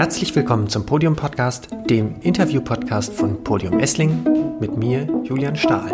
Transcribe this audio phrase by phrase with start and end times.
[0.00, 5.92] Herzlich willkommen zum Podium Podcast, dem Interview-Podcast von Podium Essling mit mir, Julian Stahl.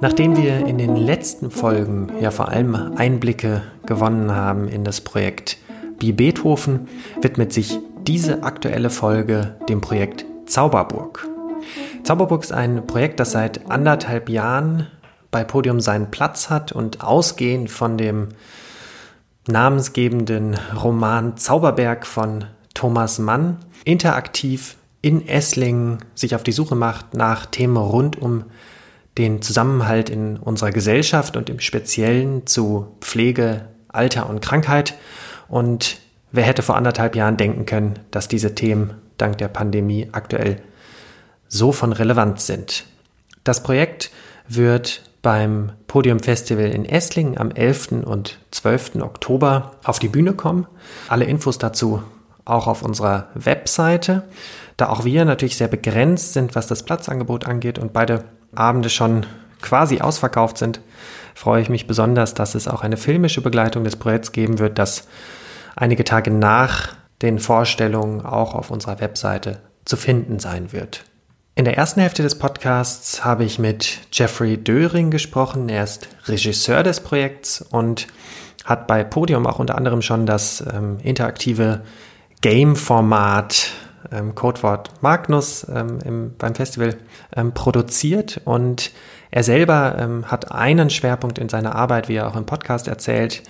[0.00, 5.58] Nachdem wir in den letzten Folgen ja vor allem Einblicke gewonnen haben in das Projekt
[5.98, 6.88] Bi Beethoven,
[7.20, 11.28] widmet sich diese aktuelle Folge dem Projekt Zauberburg.
[12.02, 14.86] Zauberburg ist ein Projekt, das seit anderthalb Jahren
[15.30, 18.28] bei Podium seinen Platz hat und ausgehend von dem
[19.46, 27.46] namensgebenden Roman Zauberberg von Thomas Mann interaktiv in Esslingen sich auf die Suche macht nach
[27.46, 28.44] Themen rund um
[29.18, 34.94] den Zusammenhalt in unserer Gesellschaft und im Speziellen zu Pflege, Alter und Krankheit.
[35.48, 35.98] Und
[36.32, 40.62] wer hätte vor anderthalb Jahren denken können, dass diese Themen dank der Pandemie aktuell
[41.48, 42.84] so von Relevanz sind.
[43.42, 44.10] Das Projekt
[44.46, 48.04] wird beim Podium Festival in Esslingen am 11.
[48.04, 48.96] und 12.
[49.00, 50.66] Oktober auf die Bühne kommen.
[51.08, 52.02] Alle Infos dazu
[52.50, 54.24] auch auf unserer Webseite.
[54.76, 59.26] Da auch wir natürlich sehr begrenzt sind, was das Platzangebot angeht und beide Abende schon
[59.60, 60.80] quasi ausverkauft sind,
[61.34, 65.06] freue ich mich besonders, dass es auch eine filmische Begleitung des Projekts geben wird, das
[65.76, 71.04] einige Tage nach den Vorstellungen auch auf unserer Webseite zu finden sein wird.
[71.54, 75.68] In der ersten Hälfte des Podcasts habe ich mit Jeffrey Döring gesprochen.
[75.68, 78.06] Er ist Regisseur des Projekts und
[78.64, 81.82] hat bei Podium auch unter anderem schon das ähm, interaktive
[82.40, 83.72] Game-Format,
[84.12, 86.96] ähm, Codewort Magnus, ähm, im, beim Festival
[87.36, 88.40] ähm, produziert.
[88.44, 88.92] Und
[89.30, 93.42] er selber ähm, hat einen Schwerpunkt in seiner Arbeit, wie er auch im Podcast erzählt,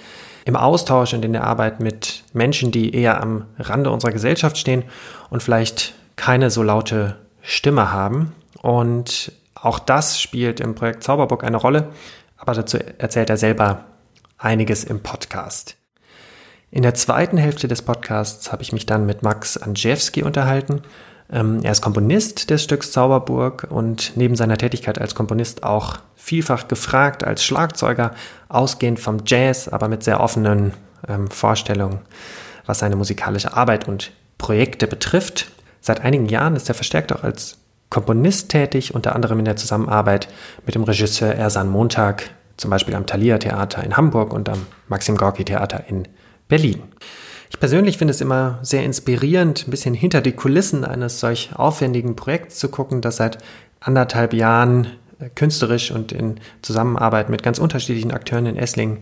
[0.45, 4.85] im Austausch und in der Arbeit mit Menschen, die eher am Rande unserer Gesellschaft stehen
[5.29, 8.35] und vielleicht keine so laute Stimme haben.
[8.61, 11.89] Und auch das spielt im Projekt Zauberburg eine Rolle,
[12.37, 13.85] aber dazu erzählt er selber
[14.39, 15.77] einiges im Podcast.
[16.73, 20.83] In der zweiten Hälfte des Podcasts habe ich mich dann mit Max Andrzejewski unterhalten.
[21.33, 26.69] Ähm, er ist Komponist des Stücks Zauberburg und neben seiner Tätigkeit als Komponist auch vielfach
[26.69, 28.13] gefragt als Schlagzeuger,
[28.49, 30.75] ausgehend vom Jazz, aber mit sehr offenen
[31.09, 32.01] ähm, Vorstellungen,
[32.67, 35.51] was seine musikalische Arbeit und Projekte betrifft.
[35.81, 40.29] Seit einigen Jahren ist er verstärkt auch als Komponist tätig, unter anderem in der Zusammenarbeit
[40.67, 45.17] mit dem Regisseur Ersan Montag, zum Beispiel am Thalia Theater in Hamburg und am Maxim
[45.17, 46.07] Gorki Theater in
[46.51, 46.83] Berlin.
[47.49, 52.15] Ich persönlich finde es immer sehr inspirierend, ein bisschen hinter die Kulissen eines solch aufwendigen
[52.15, 53.39] Projekts zu gucken, das seit
[53.81, 58.99] anderthalb Jahren äh, künstlerisch und in Zusammenarbeit mit ganz unterschiedlichen Akteuren in Esslingen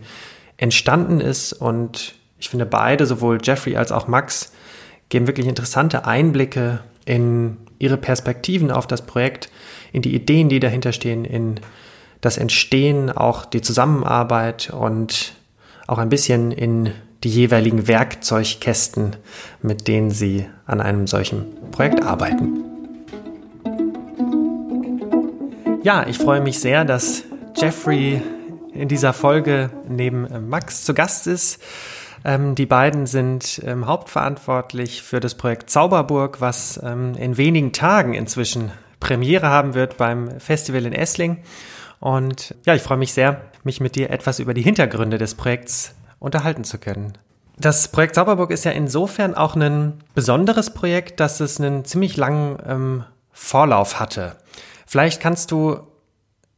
[0.57, 1.53] entstanden ist.
[1.53, 4.53] Und ich finde beide, sowohl Jeffrey als auch Max,
[5.09, 9.49] geben wirklich interessante Einblicke in ihre Perspektiven auf das Projekt,
[9.91, 11.59] in die Ideen, die dahinter stehen, in
[12.21, 15.33] das Entstehen, auch die Zusammenarbeit und
[15.87, 16.91] auch ein bisschen in
[17.23, 19.15] die jeweiligen Werkzeugkästen,
[19.61, 22.63] mit denen sie an einem solchen Projekt arbeiten.
[25.83, 27.23] Ja, ich freue mich sehr, dass
[27.55, 28.21] Jeffrey
[28.73, 31.61] in dieser Folge neben Max zu Gast ist.
[32.25, 38.13] Ähm, die beiden sind ähm, hauptverantwortlich für das Projekt Zauberburg, was ähm, in wenigen Tagen
[38.13, 41.37] inzwischen Premiere haben wird beim Festival in Essling.
[41.99, 45.95] Und ja, ich freue mich sehr, mich mit dir etwas über die Hintergründe des Projekts
[46.19, 47.13] unterhalten zu können.
[47.57, 52.57] Das Projekt Zauberburg ist ja insofern auch ein besonderes Projekt, dass es einen ziemlich langen
[52.65, 54.37] ähm, Vorlauf hatte.
[54.85, 55.79] Vielleicht kannst du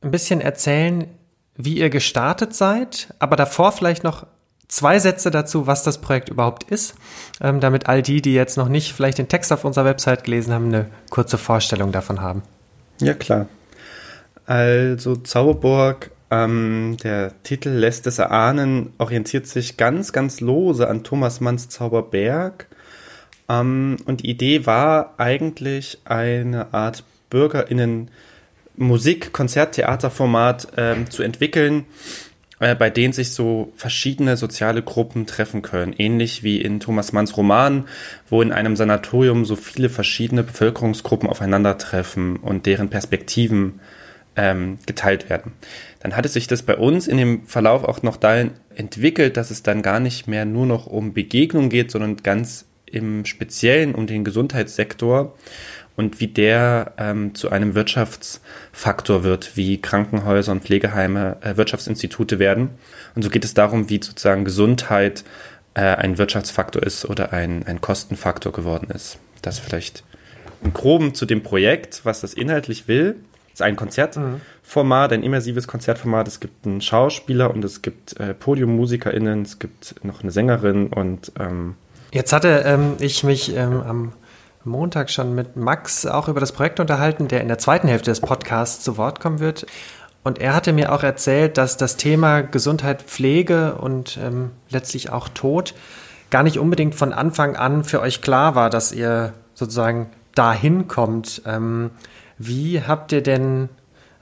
[0.01, 1.07] ein bisschen erzählen,
[1.55, 4.25] wie ihr gestartet seid, aber davor vielleicht noch
[4.67, 6.95] zwei Sätze dazu, was das Projekt überhaupt ist,
[7.41, 10.53] ähm, damit all die, die jetzt noch nicht vielleicht den Text auf unserer Website gelesen
[10.53, 12.41] haben, eine kurze Vorstellung davon haben.
[13.00, 13.47] Ja, klar.
[14.45, 21.42] Also Zauberburg, ähm, der Titel lässt es erahnen, orientiert sich ganz, ganz lose an Thomas
[21.42, 22.68] Manns Zauberberg.
[23.50, 28.10] Ähm, und die Idee war eigentlich eine Art BürgerInnen
[28.78, 31.86] Musik, Konzert, Theaterformat ähm, zu entwickeln,
[32.60, 35.94] äh, bei denen sich so verschiedene soziale Gruppen treffen können.
[35.98, 37.86] Ähnlich wie in Thomas Manns Roman,
[38.30, 43.81] wo in einem Sanatorium so viele verschiedene Bevölkerungsgruppen aufeinandertreffen und deren Perspektiven
[44.36, 45.54] ähm, geteilt werden.
[46.00, 49.63] Dann hatte sich das bei uns in dem Verlauf auch noch dahin entwickelt, dass es
[49.63, 54.24] dann gar nicht mehr nur noch um Begegnung geht, sondern ganz im Speziellen um den
[54.24, 55.36] Gesundheitssektor
[55.95, 62.69] und wie der ähm, zu einem Wirtschaftsfaktor wird, wie Krankenhäuser und Pflegeheime äh, Wirtschaftsinstitute werden.
[63.16, 65.24] Und so geht es darum, wie sozusagen Gesundheit
[65.74, 69.19] äh, ein Wirtschaftsfaktor ist oder ein, ein Kostenfaktor geworden ist.
[69.42, 70.04] Das vielleicht
[70.63, 73.16] im Groben zu dem Projekt, was das inhaltlich will.
[73.53, 76.27] Es ist ein Konzertformat, ein immersives Konzertformat.
[76.27, 81.31] Es gibt einen Schauspieler und es gibt äh, PodiummusikerInnen, es gibt noch eine Sängerin und
[81.39, 81.75] ähm,
[82.12, 84.13] Jetzt hatte ähm, ich mich ähm, am
[84.65, 88.19] Montag schon mit Max auch über das Projekt unterhalten, der in der zweiten Hälfte des
[88.19, 89.65] Podcasts zu Wort kommen wird.
[90.24, 95.30] Und er hatte mir auch erzählt, dass das Thema Gesundheit, Pflege und ähm, letztlich auch
[95.30, 95.74] Tod
[96.30, 101.42] gar nicht unbedingt von Anfang an für euch klar war, dass ihr sozusagen dahin kommt.
[101.45, 101.92] Ähm,
[102.47, 103.69] wie habt ihr denn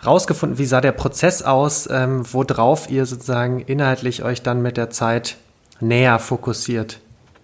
[0.06, 4.90] rausgefunden, wie sah der Prozess aus, ähm, worauf ihr sozusagen inhaltlich euch dann mit der
[4.90, 5.38] Zeit
[5.80, 7.00] näher fokussiert?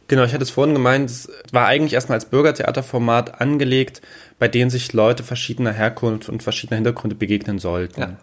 [0.07, 4.01] Genau, ich hatte es vorhin gemeint, es war eigentlich erstmal als Bürgertheaterformat angelegt,
[4.37, 8.01] bei dem sich Leute verschiedener Herkunft und verschiedener Hintergründe begegnen sollten.
[8.01, 8.17] Ja.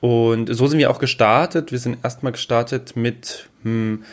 [0.00, 1.72] Und so sind wir auch gestartet.
[1.72, 4.04] Wir sind erstmal gestartet mit hm,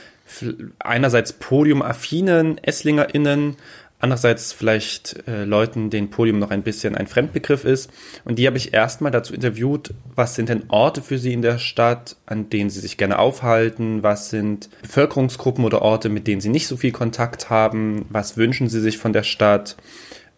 [0.80, 3.58] einerseits podiumaffinen EsslingerInnen,
[4.02, 7.90] andererseits vielleicht äh, Leuten, denen Podium noch ein bisschen ein Fremdbegriff ist.
[8.26, 11.60] Und die habe ich erstmal dazu interviewt, was sind denn Orte für sie in der
[11.60, 16.50] Stadt, an denen sie sich gerne aufhalten, was sind Bevölkerungsgruppen oder Orte, mit denen sie
[16.50, 19.78] nicht so viel Kontakt haben, was wünschen sie sich von der Stadt,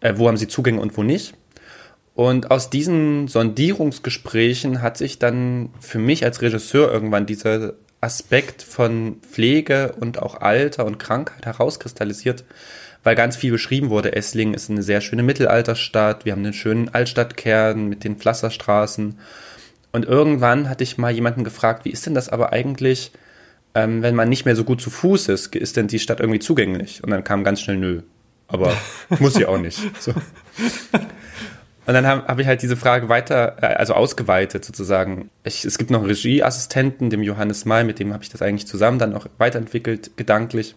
[0.00, 1.34] äh, wo haben sie Zugänge und wo nicht.
[2.14, 9.16] Und aus diesen Sondierungsgesprächen hat sich dann für mich als Regisseur irgendwann dieser Aspekt von
[9.22, 12.44] Pflege und auch Alter und Krankheit herauskristallisiert,
[13.04, 14.16] weil ganz viel beschrieben wurde.
[14.16, 16.24] Esslingen ist eine sehr schöne Mittelalterstadt.
[16.24, 19.18] Wir haben einen schönen Altstadtkern mit den Pflasterstraßen.
[19.92, 23.12] Und irgendwann hatte ich mal jemanden gefragt, wie ist denn das aber eigentlich,
[23.74, 25.54] ähm, wenn man nicht mehr so gut zu Fuß ist?
[25.54, 27.04] Ist denn die Stadt irgendwie zugänglich?
[27.04, 28.02] Und dann kam ganz schnell nö.
[28.48, 28.72] Aber
[29.20, 29.78] muss sie auch nicht.
[30.00, 30.12] So.
[31.86, 35.30] Und dann habe hab ich halt diese Frage weiter, äh, also ausgeweitet sozusagen.
[35.44, 38.66] Ich, es gibt noch einen Regieassistenten, dem Johannes May, mit dem habe ich das eigentlich
[38.66, 40.74] zusammen dann auch weiterentwickelt, gedanklich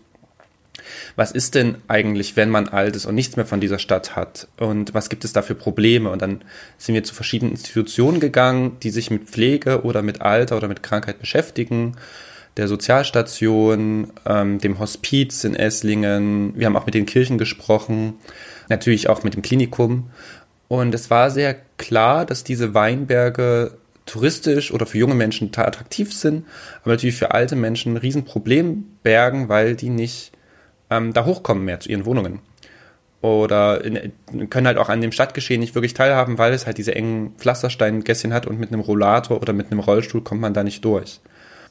[1.15, 4.47] was ist denn eigentlich, wenn man alt ist und nichts mehr von dieser Stadt hat?
[4.57, 6.09] Und was gibt es da für Probleme?
[6.09, 6.41] Und dann
[6.77, 10.83] sind wir zu verschiedenen Institutionen gegangen, die sich mit Pflege oder mit Alter oder mit
[10.83, 11.95] Krankheit beschäftigen.
[12.57, 16.53] Der Sozialstation, ähm, dem Hospiz in Esslingen.
[16.55, 18.15] Wir haben auch mit den Kirchen gesprochen.
[18.69, 20.09] Natürlich auch mit dem Klinikum.
[20.67, 26.45] Und es war sehr klar, dass diese Weinberge touristisch oder für junge Menschen attraktiv sind,
[26.81, 30.31] aber natürlich für alte Menschen ein Riesenproblem bergen, weil die nicht
[30.89, 32.39] ähm, da hochkommen mehr zu ihren Wohnungen.
[33.21, 34.11] Oder in,
[34.49, 38.33] können halt auch an dem Stadtgeschehen nicht wirklich teilhaben, weil es halt diese engen Pflastersteingässchen
[38.33, 41.19] hat und mit einem Rollator oder mit einem Rollstuhl kommt man da nicht durch.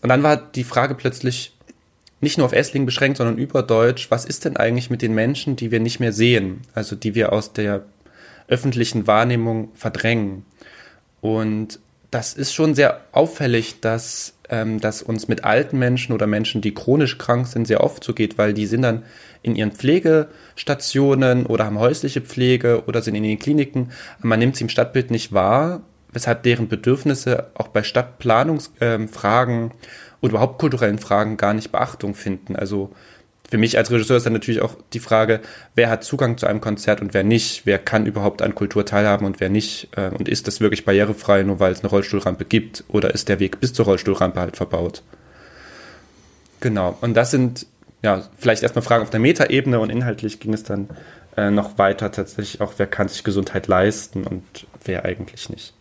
[0.02, 1.56] Und dann war die Frage plötzlich
[2.20, 5.70] nicht nur auf Esslingen beschränkt, sondern überdeutsch, was ist denn eigentlich mit den Menschen, die
[5.70, 7.84] wir nicht mehr sehen, also die wir aus der
[8.48, 10.44] öffentlichen Wahrnehmung verdrängen?
[11.20, 11.78] Und
[12.11, 16.75] das ist schon sehr auffällig, dass ähm, dass uns mit alten Menschen oder Menschen, die
[16.75, 19.03] chronisch krank sind, sehr oft so geht, weil die sind dann
[19.43, 23.91] in ihren Pflegestationen oder haben häusliche Pflege oder sind in den Kliniken.
[24.20, 25.82] Man nimmt sie im Stadtbild nicht wahr,
[26.12, 29.70] weshalb deren Bedürfnisse auch bei Stadtplanungsfragen ähm,
[30.20, 32.56] oder überhaupt kulturellen Fragen gar nicht Beachtung finden.
[32.56, 32.91] Also
[33.48, 35.40] für mich als Regisseur ist dann natürlich auch die Frage,
[35.75, 39.25] wer hat Zugang zu einem Konzert und wer nicht, wer kann überhaupt an Kultur teilhaben
[39.26, 42.84] und wer nicht äh, und ist das wirklich barrierefrei, nur weil es eine Rollstuhlrampe gibt
[42.88, 45.02] oder ist der Weg bis zur Rollstuhlrampe halt verbaut.
[46.60, 47.66] Genau, und das sind
[48.02, 50.88] ja vielleicht erstmal Fragen auf der Metaebene und inhaltlich ging es dann
[51.37, 55.75] äh, noch weiter tatsächlich auch, wer kann sich Gesundheit leisten und wer eigentlich nicht.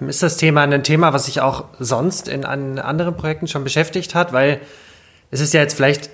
[0.00, 4.14] Ähm, ist das Thema ein Thema, was sich auch sonst in anderen Projekten schon beschäftigt
[4.14, 4.32] hat?
[4.32, 4.60] Weil
[5.30, 6.10] es ist ja jetzt vielleicht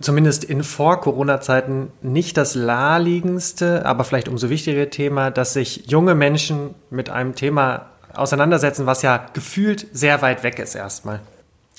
[0.00, 6.74] zumindest in Vor-Corona-Zeiten nicht das naheliegendste, aber vielleicht umso wichtigere Thema, dass sich junge Menschen
[6.90, 11.20] mit einem Thema auseinandersetzen, was ja gefühlt sehr weit weg ist erstmal.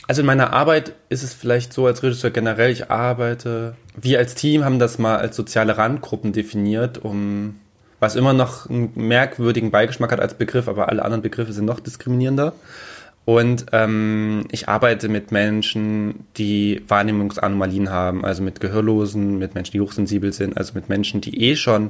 [0.08, 4.36] Also in meiner Arbeit ist es vielleicht so als Regisseur generell, ich arbeite, wir als
[4.36, 7.60] Team haben das mal als soziale Randgruppen definiert, um
[8.00, 11.80] was immer noch einen merkwürdigen Beigeschmack hat als Begriff, aber alle anderen Begriffe sind noch
[11.80, 12.54] diskriminierender.
[13.28, 19.82] Und ähm, ich arbeite mit Menschen, die Wahrnehmungsanomalien haben, also mit Gehörlosen, mit Menschen, die
[19.82, 21.90] hochsensibel sind, also mit Menschen, die eh schon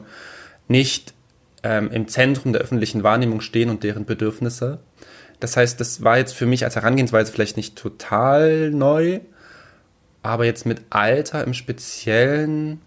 [0.67, 1.13] nicht
[1.62, 4.79] ähm, im Zentrum der öffentlichen Wahrnehmung stehen und deren Bedürfnisse.
[5.39, 9.20] Das heißt, das war jetzt für mich als Herangehensweise vielleicht nicht total neu,
[10.24, 12.82] aber jetzt mit Alter im Speziellen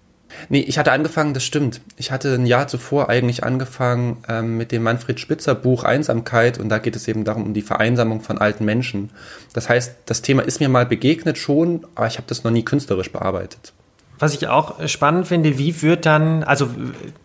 [0.49, 1.81] Nee, ich hatte angefangen, das stimmt.
[1.97, 6.69] Ich hatte ein Jahr zuvor eigentlich angefangen ähm, mit dem Manfred Spitzer Buch Einsamkeit und
[6.69, 9.11] da geht es eben darum, um die Vereinsamung von alten Menschen.
[9.53, 12.65] Das heißt, das Thema ist mir mal begegnet schon, aber ich habe das noch nie
[12.65, 13.73] künstlerisch bearbeitet.
[14.21, 16.69] Was ich auch spannend finde, wie wird dann, also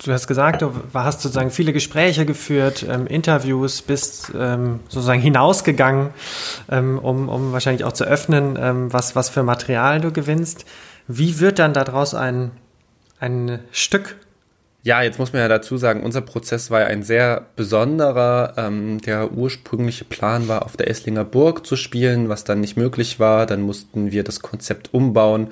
[0.04, 6.12] du hast gesagt, du hast sozusagen viele Gespräche geführt, ähm, Interviews, bist ähm, sozusagen hinausgegangen,
[6.72, 10.64] ähm, um, um wahrscheinlich auch zu öffnen, ähm, was, was für Material du gewinnst.
[11.10, 12.52] Wie wird dann daraus ein
[13.20, 14.18] ein Stück.
[14.84, 18.54] Ja, jetzt muss man ja dazu sagen, unser Prozess war ja ein sehr besonderer.
[18.58, 23.20] Ähm, der ursprüngliche Plan war, auf der Esslinger Burg zu spielen, was dann nicht möglich
[23.20, 23.48] war.
[23.48, 25.50] Dann mussten wir das Konzept umbauen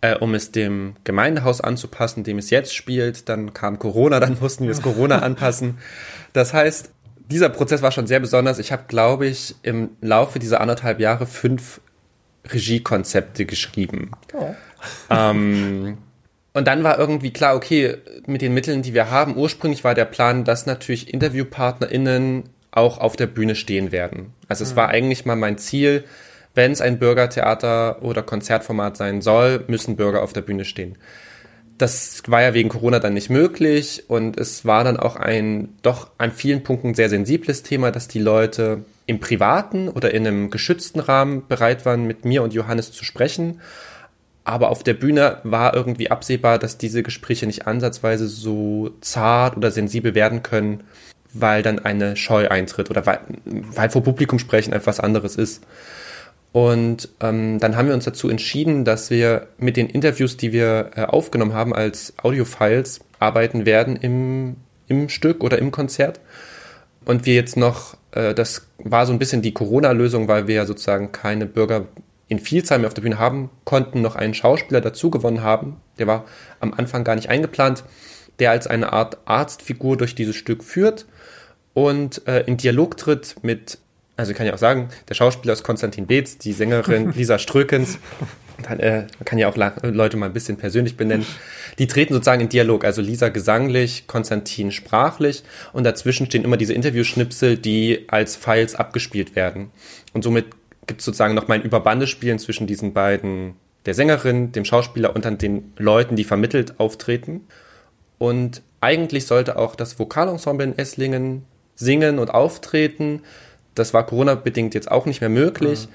[0.00, 3.28] äh, um es dem Gemeindehaus anzupassen, dem es jetzt spielt.
[3.28, 5.78] Dann kam Corona, dann mussten wir es Corona anpassen.
[6.32, 6.90] Das heißt,
[7.30, 8.58] dieser Prozess war schon sehr besonders.
[8.58, 11.80] Ich habe, glaube ich, im Laufe dieser anderthalb Jahre fünf
[12.50, 14.12] Regiekonzepte geschrieben.
[14.32, 14.54] Oh.
[15.10, 15.98] Ähm,
[16.52, 20.04] und dann war irgendwie klar, okay, mit den Mitteln, die wir haben, ursprünglich war der
[20.04, 24.32] Plan, dass natürlich InterviewpartnerInnen auch auf der Bühne stehen werden.
[24.48, 24.76] Also es mhm.
[24.76, 26.04] war eigentlich mal mein Ziel,
[26.54, 30.96] wenn es ein Bürgertheater oder Konzertformat sein soll, müssen Bürger auf der Bühne stehen.
[31.78, 36.10] Das war ja wegen Corona dann nicht möglich und es war dann auch ein doch
[36.18, 41.00] an vielen Punkten sehr sensibles Thema, dass die Leute im privaten oder in einem geschützten
[41.00, 43.60] Rahmen bereit waren, mit mir und Johannes zu sprechen.
[44.44, 49.70] Aber auf der Bühne war irgendwie absehbar, dass diese Gespräche nicht ansatzweise so zart oder
[49.70, 50.82] sensibel werden können,
[51.32, 55.62] weil dann eine Scheu eintritt oder weil, weil vor Publikum sprechen etwas anderes ist.
[56.52, 60.90] Und ähm, dann haben wir uns dazu entschieden, dass wir mit den Interviews, die wir
[60.96, 64.56] äh, aufgenommen haben als Audiofiles, arbeiten werden im,
[64.88, 66.18] im Stück oder im Konzert.
[67.04, 70.66] Und wir jetzt noch, äh, das war so ein bisschen die Corona-Lösung, weil wir ja
[70.66, 71.86] sozusagen keine Bürger
[72.30, 75.76] in Vielzahl mehr auf der Bühne haben konnten, noch einen Schauspieler dazu gewonnen haben.
[75.98, 76.24] Der war
[76.60, 77.84] am Anfang gar nicht eingeplant,
[78.38, 81.06] der als eine Art Arztfigur durch dieses Stück führt
[81.74, 83.78] und äh, in Dialog tritt mit
[84.16, 87.98] also ich kann ja auch sagen, der Schauspieler ist Konstantin Beetz, die Sängerin Lisa Strökens,
[88.62, 91.24] dann, äh, man kann ja auch Leute mal ein bisschen persönlich benennen,
[91.78, 96.74] die treten sozusagen in Dialog, also Lisa gesanglich, Konstantin sprachlich und dazwischen stehen immer diese
[96.74, 99.70] Interviewschnipsel, die als Files abgespielt werden.
[100.12, 100.46] Und somit
[100.90, 103.54] gibt es sozusagen noch mal ein Überbandespielen zwischen diesen beiden,
[103.86, 107.42] der Sängerin, dem Schauspieler und dann den Leuten, die vermittelt auftreten.
[108.18, 111.44] Und eigentlich sollte auch das Vokalensemble in Esslingen
[111.76, 113.22] singen und auftreten.
[113.76, 115.86] Das war Corona-bedingt jetzt auch nicht mehr möglich.
[115.86, 115.92] Mhm.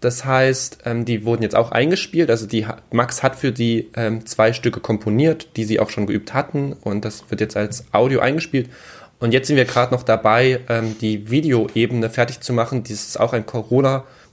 [0.00, 2.28] Das heißt, ähm, die wurden jetzt auch eingespielt.
[2.28, 6.34] Also die Max hat für die ähm, zwei Stücke komponiert, die sie auch schon geübt
[6.34, 6.74] hatten.
[6.74, 8.68] Und das wird jetzt als Audio eingespielt.
[9.20, 12.82] Und jetzt sind wir gerade noch dabei, ähm, die Videoebene fertig zu machen.
[12.82, 13.46] Dies ist auch ein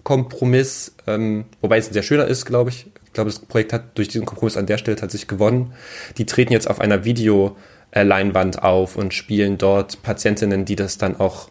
[0.04, 2.88] Corona-Kompromiss, ähm, wobei es ein sehr schöner ist, glaube ich.
[3.06, 5.74] Ich glaube, das Projekt hat durch diesen Kompromiss an der Stelle tatsächlich gewonnen.
[6.18, 11.50] Die treten jetzt auf einer Videoleinwand auf und spielen dort Patientinnen, die das dann auch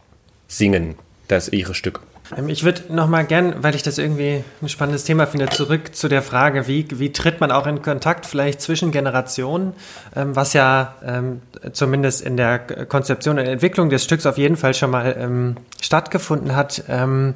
[0.48, 0.94] singen
[1.28, 2.00] das ihre Stück.
[2.36, 6.08] Ähm, ich würde nochmal gern, weil ich das irgendwie ein spannendes Thema finde, zurück zu
[6.08, 9.74] der Frage, wie, wie tritt man auch in Kontakt vielleicht zwischen Generationen,
[10.16, 11.42] ähm, was ja ähm,
[11.72, 16.56] zumindest in der Konzeption und Entwicklung des Stücks auf jeden Fall schon mal ähm, stattgefunden
[16.56, 16.84] hat.
[16.88, 17.34] Ähm,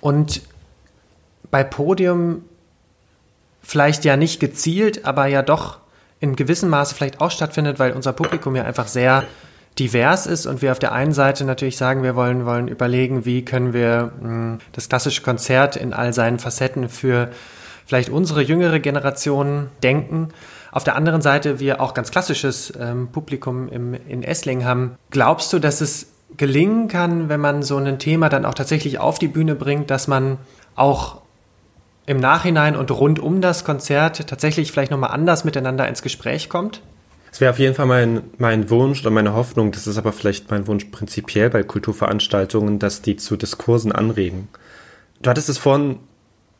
[0.00, 0.42] und
[1.52, 2.42] bei Podium
[3.62, 5.78] vielleicht ja nicht gezielt, aber ja doch
[6.18, 9.24] in gewissem Maße vielleicht auch stattfindet, weil unser Publikum ja einfach sehr
[9.78, 13.44] divers ist und wir auf der einen Seite natürlich sagen, wir wollen, wollen überlegen, wie
[13.44, 17.30] können wir mh, hm, das klassische Konzert in all seinen Facetten für
[17.86, 20.28] vielleicht unsere jüngere Generation denken.
[20.70, 24.96] Auf der anderen Seite wir auch ganz klassisches ähm, Publikum im, in Essling haben.
[25.10, 26.06] Glaubst du, dass es
[26.36, 30.08] gelingen kann, wenn man so ein Thema dann auch tatsächlich auf die Bühne bringt, dass
[30.08, 30.38] man
[30.76, 31.21] auch
[32.06, 36.80] im Nachhinein und rund um das Konzert tatsächlich vielleicht nochmal anders miteinander ins Gespräch kommt?
[37.30, 40.50] Es wäre auf jeden Fall mein, mein Wunsch oder meine Hoffnung, das ist aber vielleicht
[40.50, 44.48] mein Wunsch prinzipiell bei Kulturveranstaltungen, dass die zu Diskursen anregen.
[45.22, 46.00] Du hattest es vorhin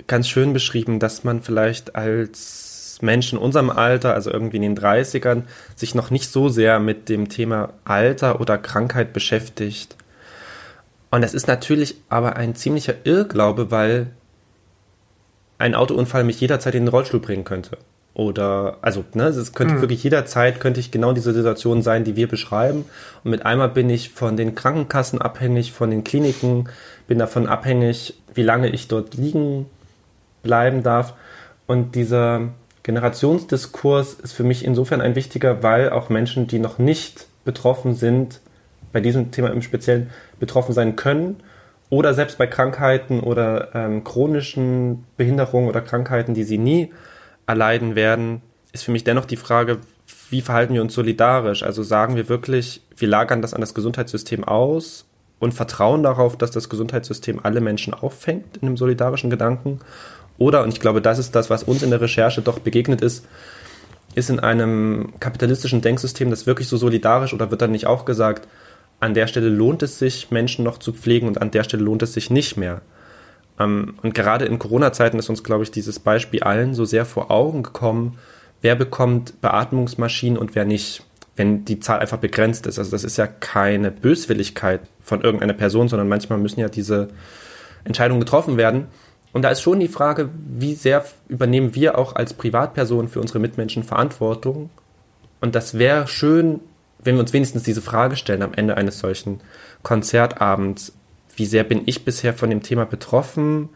[0.06, 4.78] ganz schön beschrieben, dass man vielleicht als Mensch in unserem Alter, also irgendwie in den
[4.78, 5.42] 30ern,
[5.74, 9.96] sich noch nicht so sehr mit dem Thema Alter oder Krankheit beschäftigt.
[11.10, 14.12] Und das ist natürlich aber ein ziemlicher Irrglaube, weil
[15.62, 17.78] ein Autounfall mich jederzeit in den Rollstuhl bringen könnte.
[18.14, 19.80] Oder, also, ne, es könnte mhm.
[19.80, 22.84] wirklich jederzeit, könnte ich genau diese Situation sein, die wir beschreiben.
[23.24, 26.68] Und mit einmal bin ich von den Krankenkassen abhängig, von den Kliniken,
[27.06, 29.66] bin davon abhängig, wie lange ich dort liegen
[30.42, 31.14] bleiben darf.
[31.66, 32.48] Und dieser
[32.82, 38.40] Generationsdiskurs ist für mich insofern ein wichtiger, weil auch Menschen, die noch nicht betroffen sind,
[38.92, 41.36] bei diesem Thema im Speziellen betroffen sein können
[41.92, 46.90] oder selbst bei Krankheiten oder ähm, chronischen Behinderungen oder Krankheiten, die sie nie
[47.46, 48.40] erleiden werden,
[48.72, 49.76] ist für mich dennoch die Frage,
[50.30, 51.62] wie verhalten wir uns solidarisch?
[51.62, 55.04] Also sagen wir wirklich, wir lagern das an das Gesundheitssystem aus
[55.38, 59.80] und vertrauen darauf, dass das Gesundheitssystem alle Menschen auffängt in einem solidarischen Gedanken?
[60.38, 63.28] Oder, und ich glaube, das ist das, was uns in der Recherche doch begegnet ist,
[64.14, 68.48] ist in einem kapitalistischen Denksystem das wirklich so solidarisch oder wird dann nicht auch gesagt,
[69.02, 72.02] an der Stelle lohnt es sich, Menschen noch zu pflegen und an der Stelle lohnt
[72.02, 72.82] es sich nicht mehr?
[73.58, 77.32] Ähm, und gerade in Corona-Zeiten ist uns, glaube ich, dieses Beispiel allen so sehr vor
[77.32, 78.16] Augen gekommen,
[78.60, 81.02] wer bekommt Beatmungsmaschinen und wer nicht,
[81.34, 82.78] wenn die Zahl einfach begrenzt ist.
[82.78, 87.08] Also das ist ja keine Böswilligkeit von irgendeiner Person, sondern manchmal müssen ja diese
[87.82, 88.86] Entscheidungen getroffen werden.
[89.32, 93.40] Und da ist schon die Frage, wie sehr übernehmen wir auch als Privatperson für unsere
[93.40, 94.70] Mitmenschen Verantwortung?
[95.40, 96.60] Und das wäre schön,
[97.04, 99.40] wenn wir uns wenigstens diese Frage stellen am Ende eines solchen
[99.82, 100.92] Konzertabends.
[101.34, 103.68] Wie sehr bin ich bisher von dem Thema betroffen?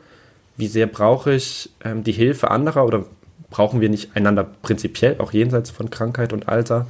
[0.57, 3.05] Wie sehr brauche ich ähm, die Hilfe anderer oder
[3.51, 6.87] brauchen wir nicht einander prinzipiell, auch jenseits von Krankheit und Alter?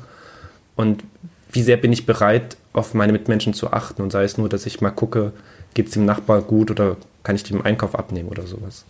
[0.75, 1.05] Und
[1.51, 4.67] wie sehr bin ich bereit, auf meine Mitmenschen zu achten und sei es nur, dass
[4.67, 5.33] ich mal gucke,
[5.75, 8.85] geht es dem Nachbar gut oder kann ich dem Einkauf abnehmen oder sowas.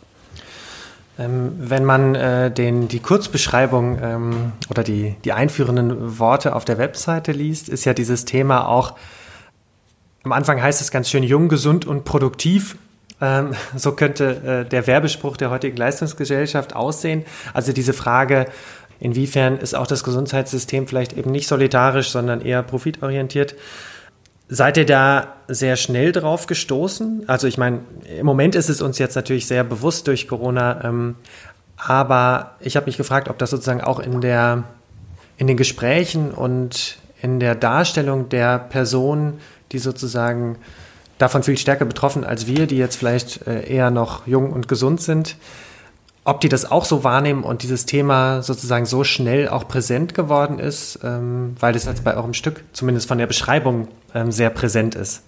[1.19, 6.79] Ähm, wenn man äh, den, die Kurzbeschreibung ähm, oder die, die einführenden Worte auf der
[6.79, 8.97] Webseite liest, ist ja dieses Thema auch,
[10.25, 12.77] am Anfang heißt es ganz schön jung, gesund und produktiv.
[13.21, 17.25] Ähm, so könnte äh, der Werbespruch der heutigen Leistungsgesellschaft aussehen.
[17.55, 18.47] Also diese Frage,
[19.01, 23.55] inwiefern ist auch das Gesundheitssystem vielleicht eben nicht solidarisch, sondern eher profitorientiert.
[24.49, 27.25] Seid ihr da sehr schnell drauf gestoßen?
[27.27, 27.81] Also ich meine,
[28.19, 31.17] im Moment ist es uns jetzt natürlich sehr bewusst durch Corona, ähm,
[31.77, 34.65] aber ich habe mich gefragt, ob das sozusagen auch in der
[35.37, 39.39] in den Gesprächen und in der Darstellung der Person,
[39.73, 40.57] die sozusagen
[41.19, 45.01] davon viel stärker betroffen als wir, die jetzt vielleicht äh, eher noch jung und gesund
[45.01, 45.37] sind,
[46.27, 50.59] ob die das auch so wahrnehmen und dieses Thema sozusagen so schnell auch präsent geworden
[50.59, 54.97] ist, ähm, weil das jetzt bei eurem Stück zumindest von der Beschreibung ähm, sehr präsent
[54.97, 55.23] ist.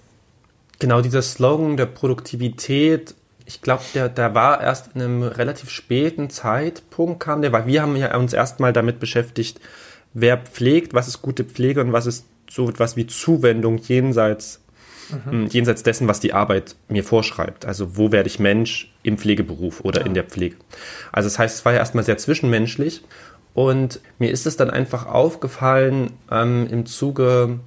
[0.80, 3.14] Genau, dieser Slogan der Produktivität,
[3.46, 7.82] ich glaube, der, der war erst in einem relativ späten Zeitpunkt kam der, weil wir
[7.82, 9.60] haben ja uns erstmal damit beschäftigt,
[10.14, 14.60] wer pflegt, was ist gute Pflege und was ist so etwas wie Zuwendung jenseits
[15.10, 15.46] mhm.
[15.46, 17.66] jenseits dessen, was die Arbeit mir vorschreibt.
[17.66, 20.06] Also wo werde ich Mensch im Pflegeberuf oder ja.
[20.06, 20.56] in der Pflege.
[21.12, 23.02] Also das heißt, es war ja erstmal sehr zwischenmenschlich
[23.54, 27.58] und mir ist es dann einfach aufgefallen ähm, im Zuge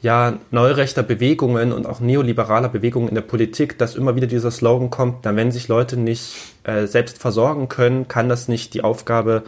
[0.00, 4.90] ja, neurechter Bewegungen und auch neoliberaler Bewegungen in der Politik, dass immer wieder dieser Slogan
[4.90, 6.34] kommt, na, wenn sich Leute nicht
[6.64, 9.42] äh, selbst versorgen können, kann das nicht die Aufgabe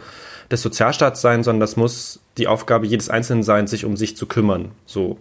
[0.51, 4.25] des Sozialstaats sein, sondern das muss die Aufgabe jedes Einzelnen sein, sich um sich zu
[4.25, 4.71] kümmern.
[4.85, 5.17] So.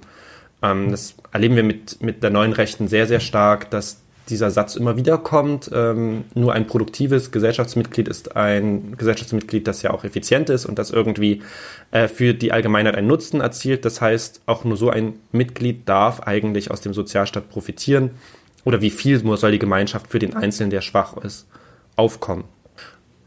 [0.62, 4.76] Ähm, das erleben wir mit, mit der neuen Rechten sehr, sehr stark, dass dieser Satz
[4.76, 5.70] immer wieder kommt.
[5.72, 10.90] Ähm, nur ein produktives Gesellschaftsmitglied ist ein Gesellschaftsmitglied, das ja auch effizient ist und das
[10.90, 11.42] irgendwie
[11.90, 13.84] äh, für die Allgemeinheit einen Nutzen erzielt.
[13.84, 18.10] Das heißt, auch nur so ein Mitglied darf eigentlich aus dem Sozialstaat profitieren.
[18.64, 21.46] Oder wie viel soll die Gemeinschaft für den Einzelnen, der schwach ist,
[21.96, 22.44] aufkommen?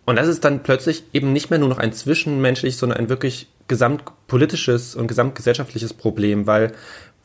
[0.06, 3.48] Und das ist dann plötzlich eben nicht mehr nur noch ein zwischenmenschliches, sondern ein wirklich
[3.68, 6.74] gesamtpolitisches und gesamtgesellschaftliches Problem, weil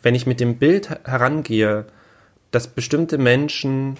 [0.09, 1.85] wenn ich mit dem Bild herangehe,
[2.51, 3.99] dass bestimmte Menschen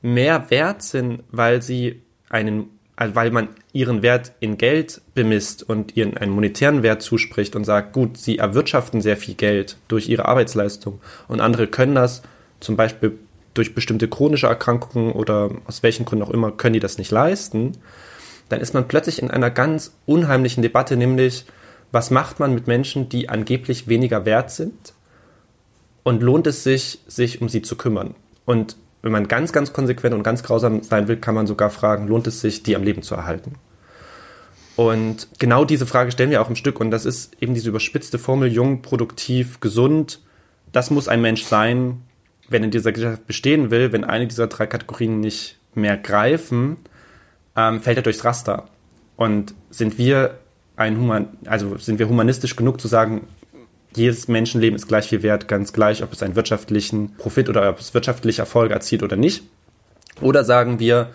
[0.00, 5.94] mehr wert sind, weil sie einen, also weil man ihren Wert in Geld bemisst und
[5.94, 10.24] ihren einen monetären Wert zuspricht und sagt, gut, sie erwirtschaften sehr viel Geld durch ihre
[10.24, 11.02] Arbeitsleistung.
[11.28, 12.22] Und andere können das
[12.60, 13.18] zum Beispiel
[13.52, 17.72] durch bestimmte chronische Erkrankungen oder aus welchen Gründen auch immer können die das nicht leisten,
[18.48, 21.44] dann ist man plötzlich in einer ganz unheimlichen Debatte, nämlich
[21.92, 24.94] was macht man mit Menschen, die angeblich weniger wert sind
[26.02, 28.14] und lohnt es sich, sich um sie zu kümmern.
[28.44, 32.08] Und wenn man ganz, ganz konsequent und ganz grausam sein will, kann man sogar fragen,
[32.08, 33.54] lohnt es sich, die am Leben zu erhalten?
[34.76, 36.80] Und genau diese Frage stellen wir auch im Stück.
[36.80, 40.20] Und das ist eben diese überspitzte Formel, jung, produktiv, gesund.
[40.72, 42.02] Das muss ein Mensch sein,
[42.48, 43.92] wenn in dieser Gesellschaft bestehen will.
[43.92, 46.76] Wenn eine dieser drei Kategorien nicht mehr greifen,
[47.56, 48.68] ähm, fällt er durchs Raster.
[49.16, 50.38] Und sind wir
[50.76, 53.26] ein Human, also sind wir humanistisch genug zu sagen,
[53.94, 57.80] jedes Menschenleben ist gleich viel wert, ganz gleich, ob es einen wirtschaftlichen Profit oder ob
[57.80, 59.42] es wirtschaftliche Erfolge erzielt oder nicht.
[60.20, 61.10] Oder sagen wir,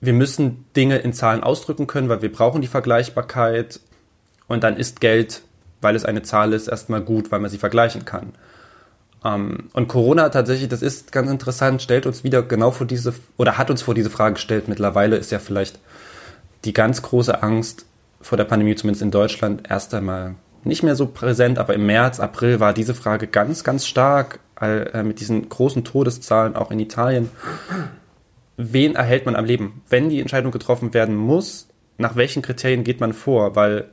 [0.00, 3.80] wir müssen Dinge in Zahlen ausdrücken können, weil wir brauchen die Vergleichbarkeit
[4.48, 5.42] und dann ist Geld,
[5.80, 8.32] weil es eine Zahl ist, erstmal gut, weil man sie vergleichen kann.
[9.24, 13.58] Ähm, und Corona tatsächlich, das ist ganz interessant, stellt uns wieder genau vor diese, oder
[13.58, 14.68] hat uns vor diese Frage gestellt.
[14.68, 15.78] Mittlerweile ist ja vielleicht
[16.64, 17.86] die ganz große Angst
[18.20, 22.20] vor der Pandemie, zumindest in Deutschland, erst einmal nicht mehr so präsent, aber im März,
[22.20, 27.30] April war diese Frage ganz, ganz stark äh, mit diesen großen Todeszahlen auch in Italien.
[28.56, 29.82] Wen erhält man am Leben?
[29.88, 33.56] Wenn die Entscheidung getroffen werden muss, nach welchen Kriterien geht man vor?
[33.56, 33.86] Weil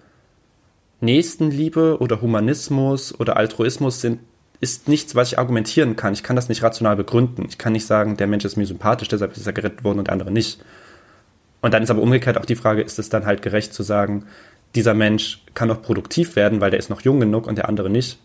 [1.01, 4.19] Nächstenliebe oder Humanismus oder Altruismus sind,
[4.61, 6.13] ist nichts, was ich argumentieren kann.
[6.13, 7.45] Ich kann das nicht rational begründen.
[7.47, 10.07] Ich kann nicht sagen, der Mensch ist mir sympathisch, deshalb ist er gerettet worden und
[10.07, 10.61] der andere nicht.
[11.61, 14.25] Und dann ist aber umgekehrt auch die Frage, ist es dann halt gerecht zu sagen,
[14.75, 17.89] dieser Mensch kann noch produktiv werden, weil der ist noch jung genug und der andere
[17.89, 18.19] nicht.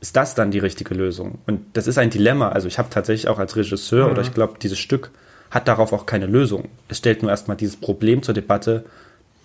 [0.00, 1.38] Ist das dann die richtige Lösung?
[1.46, 2.48] Und das ist ein Dilemma.
[2.48, 4.12] Also ich habe tatsächlich auch als Regisseur mhm.
[4.12, 5.10] oder ich glaube, dieses Stück
[5.50, 6.68] hat darauf auch keine Lösung.
[6.88, 8.84] Es stellt nur erstmal dieses Problem zur Debatte,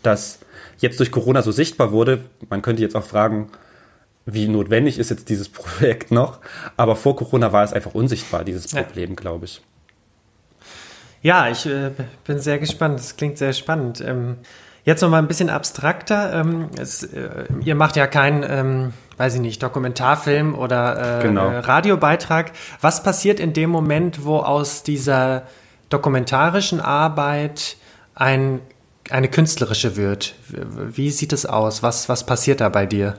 [0.03, 0.39] das
[0.79, 2.21] jetzt durch Corona so sichtbar wurde.
[2.49, 3.49] Man könnte jetzt auch fragen,
[4.25, 6.39] wie notwendig ist jetzt dieses Projekt noch?
[6.77, 9.15] Aber vor Corona war es einfach unsichtbar, dieses Problem, ja.
[9.15, 9.61] glaube ich.
[11.21, 11.91] Ja, ich äh,
[12.25, 12.99] bin sehr gespannt.
[12.99, 14.01] Das klingt sehr spannend.
[14.01, 14.37] Ähm,
[14.87, 16.33] jetzt noch mal ein bisschen abstrakter.
[16.33, 21.49] Ähm, es, äh, ihr macht ja keinen, ähm, weiß ich nicht, Dokumentarfilm oder äh, genau.
[21.49, 22.53] Radiobeitrag.
[22.79, 25.43] Was passiert in dem Moment, wo aus dieser
[25.89, 27.75] dokumentarischen Arbeit
[28.15, 28.61] ein,
[29.09, 30.35] eine künstlerische wird?
[30.47, 31.83] Wie sieht es aus?
[31.83, 33.15] Was, was passiert da bei dir?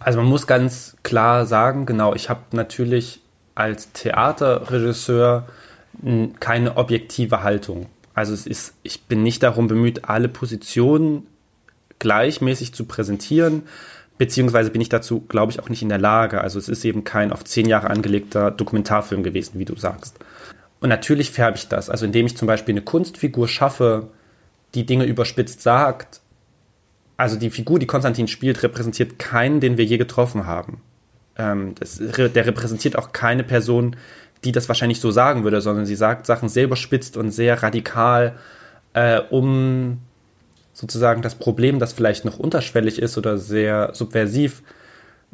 [0.00, 3.22] Also man muss ganz klar sagen, genau, ich habe natürlich
[3.54, 5.46] als Theaterregisseur
[6.40, 7.86] keine objektive Haltung.
[8.14, 11.26] Also es ist, ich bin nicht darum bemüht, alle Positionen
[11.98, 13.62] gleichmäßig zu präsentieren,
[14.18, 16.40] beziehungsweise bin ich dazu, glaube ich, auch nicht in der Lage.
[16.40, 20.18] Also es ist eben kein auf zehn Jahre angelegter Dokumentarfilm gewesen, wie du sagst.
[20.80, 21.88] Und natürlich färbe ich das.
[21.88, 24.08] Also indem ich zum Beispiel eine Kunstfigur schaffe,
[24.74, 26.20] die Dinge überspitzt sagt.
[27.16, 30.80] Also die Figur, die Konstantin spielt, repräsentiert keinen, den wir je getroffen haben.
[31.36, 33.96] Ähm, das, der repräsentiert auch keine Person,
[34.44, 38.34] die das wahrscheinlich so sagen würde, sondern sie sagt Sachen sehr überspitzt und sehr radikal,
[38.94, 39.98] äh, um
[40.72, 44.62] sozusagen das Problem, das vielleicht noch unterschwellig ist oder sehr subversiv,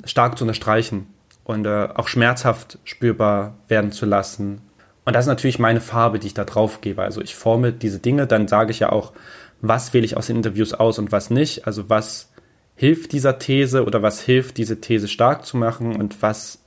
[0.05, 1.07] stark zu unterstreichen
[1.44, 4.61] und äh, auch schmerzhaft spürbar werden zu lassen.
[5.05, 7.03] Und das ist natürlich meine Farbe, die ich da drauf gebe.
[7.03, 9.12] Also ich forme diese Dinge, dann sage ich ja auch,
[9.61, 11.66] was wähle ich aus den Interviews aus und was nicht.
[11.66, 12.31] Also was
[12.75, 16.61] hilft dieser These oder was hilft, diese These stark zu machen und was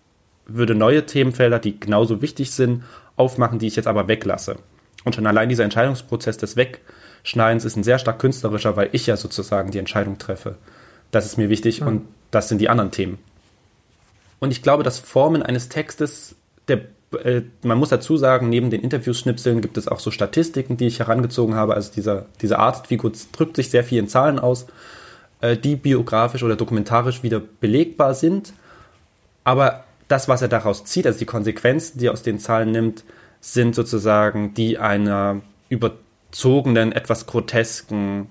[0.56, 2.84] würde neue Themenfelder, die genauso wichtig sind,
[3.16, 4.58] aufmachen, die ich jetzt aber weglasse.
[5.04, 9.18] Und schon allein dieser Entscheidungsprozess des Wegschneidens ist ein sehr stark künstlerischer, weil ich ja
[9.18, 10.56] sozusagen die Entscheidung treffe.
[11.12, 11.88] Das ist mir wichtig ja.
[11.88, 13.18] und das sind die anderen Themen.
[14.40, 16.36] Und ich glaube, das Formen eines Textes,
[16.68, 16.82] der,
[17.24, 21.00] äh, man muss dazu sagen, neben den Interviewschnipseln gibt es auch so Statistiken, die ich
[21.00, 21.76] herangezogen habe.
[21.76, 24.66] Also dieser, diese Arztfigur drückt sich sehr viel in Zahlen aus,
[25.42, 28.54] äh, die biografisch oder dokumentarisch wieder belegbar sind.
[29.44, 33.04] Aber das, was er daraus zieht, also die Konsequenzen, die er aus den Zahlen nimmt,
[33.40, 38.28] sind sozusagen die einer überzogenen, etwas grotesken,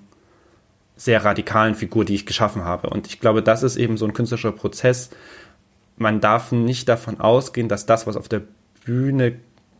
[0.95, 2.89] sehr radikalen Figur, die ich geschaffen habe.
[2.89, 5.09] Und ich glaube, das ist eben so ein künstlerischer Prozess.
[5.97, 8.43] Man darf nicht davon ausgehen, dass das, was auf der
[8.85, 9.33] Bühne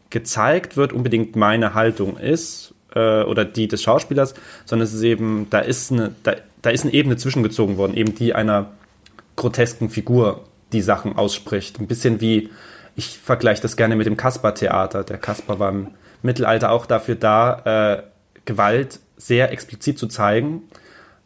[0.10, 4.34] gezeigt wird, unbedingt meine Haltung ist äh, oder die des Schauspielers,
[4.66, 8.16] sondern es ist eben, da ist eine, da, da ist eine Ebene zwischengezogen worden, eben
[8.16, 8.72] die einer
[9.36, 11.80] grotesken Figur die Sachen ausspricht.
[11.80, 12.50] Ein bisschen wie,
[12.96, 15.04] ich vergleiche das gerne mit dem Kasper-Theater.
[15.04, 15.88] Der Kasper war im
[16.22, 18.04] Mittelalter auch dafür da, äh,
[18.46, 20.64] Gewalt sehr explizit zu zeigen,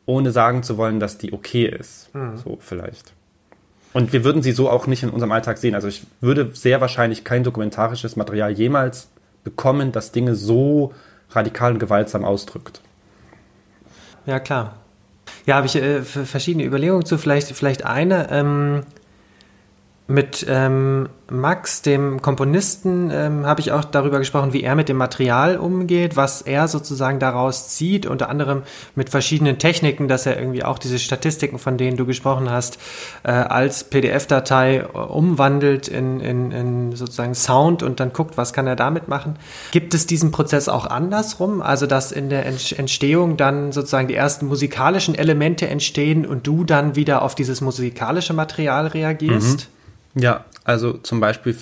[0.06, 2.14] ohne sagen zu wollen, dass die okay ist.
[2.14, 2.38] Mhm.
[2.38, 3.14] So vielleicht.
[3.94, 5.74] Und wir würden sie so auch nicht in unserem Alltag sehen.
[5.74, 9.08] Also ich würde sehr wahrscheinlich kein dokumentarisches Material jemals
[9.46, 10.94] bekommen, das Dinge so
[11.32, 12.82] radikal und gewaltsam ausdrückt.
[14.26, 14.76] Ja, klar.
[15.46, 17.18] Ja, habe ich äh, verschiedene Überlegungen zu.
[17.18, 18.30] Vielleicht, vielleicht eine.
[18.32, 18.84] Ähm,
[20.08, 24.98] mit ähm, Max, dem Komponisten, ähm, habe ich auch darüber gesprochen, wie er mit dem
[24.98, 28.62] Material umgeht, was er sozusagen daraus zieht, unter anderem
[28.94, 32.78] mit verschiedenen Techniken, dass er irgendwie auch diese Statistiken, von denen du gesprochen hast,
[33.24, 38.68] äh, als PDF-Datei äh, umwandelt in, in, in sozusagen Sound und dann guckt, was kann
[38.68, 39.38] er damit machen.
[39.72, 44.46] Gibt es diesen Prozess auch andersrum, also dass in der Entstehung dann sozusagen die ersten
[44.46, 49.68] musikalischen Elemente entstehen und du dann wieder auf dieses musikalische Material reagierst?
[49.70, 49.75] Mhm.
[50.16, 51.56] Ja, also zum Beispiel,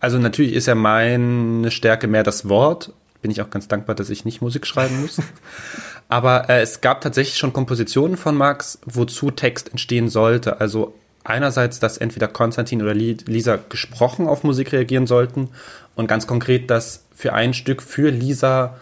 [0.00, 2.92] also natürlich ist ja meine Stärke mehr das Wort.
[3.22, 5.20] Bin ich auch ganz dankbar, dass ich nicht Musik schreiben muss.
[6.08, 10.60] Aber äh, es gab tatsächlich schon Kompositionen von Max, wozu Text entstehen sollte.
[10.60, 15.50] Also einerseits, dass entweder Konstantin oder Lisa gesprochen auf Musik reagieren sollten
[15.94, 18.76] und ganz konkret, dass für ein Stück für Lisa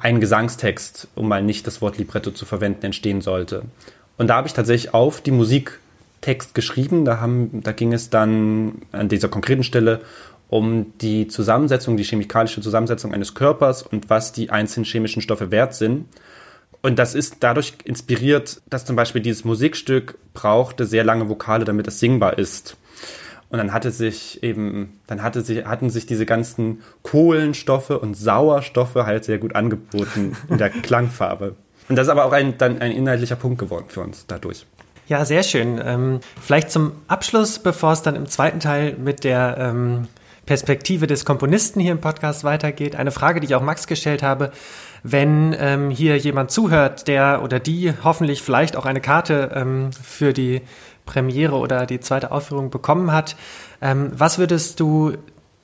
[0.00, 3.62] ein Gesangstext, um mal nicht das Wort Libretto zu verwenden, entstehen sollte.
[4.16, 5.78] Und da habe ich tatsächlich auf die Musik
[6.24, 7.04] Text geschrieben.
[7.04, 10.00] Da, haben, da ging es dann an dieser konkreten Stelle
[10.48, 15.74] um die Zusammensetzung, die chemikalische Zusammensetzung eines Körpers und was die einzelnen chemischen Stoffe wert
[15.74, 16.06] sind.
[16.80, 21.88] Und das ist dadurch inspiriert, dass zum Beispiel dieses Musikstück brauchte sehr lange Vokale, damit
[21.88, 22.76] es singbar ist.
[23.50, 28.94] Und dann hatte sich eben, dann hatte sich, hatten sich diese ganzen Kohlenstoffe und Sauerstoffe
[28.94, 31.54] halt sehr gut angeboten in der Klangfarbe.
[31.88, 34.66] Und das ist aber auch ein, dann ein inhaltlicher Punkt geworden für uns dadurch.
[35.06, 35.80] Ja, sehr schön.
[35.84, 40.08] Ähm, vielleicht zum Abschluss, bevor es dann im zweiten Teil mit der ähm,
[40.46, 44.50] Perspektive des Komponisten hier im Podcast weitergeht, eine Frage, die ich auch Max gestellt habe.
[45.02, 50.32] Wenn ähm, hier jemand zuhört, der oder die hoffentlich vielleicht auch eine Karte ähm, für
[50.32, 50.62] die
[51.04, 53.36] Premiere oder die zweite Aufführung bekommen hat,
[53.82, 55.12] ähm, was würdest du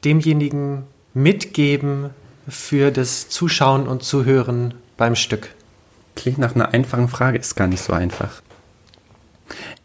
[0.04, 2.10] demjenigen mitgeben
[2.46, 5.48] für das Zuschauen und Zuhören beim Stück?
[6.14, 8.42] Klingt nach einer einfachen Frage, ist gar nicht so einfach.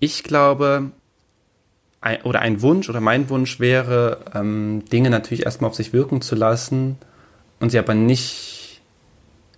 [0.06, 0.92] Ich glaube,
[2.00, 6.22] ein, oder ein Wunsch oder mein Wunsch wäre, ähm, Dinge natürlich erstmal auf sich wirken
[6.22, 6.98] zu lassen
[7.60, 8.84] und sie aber nicht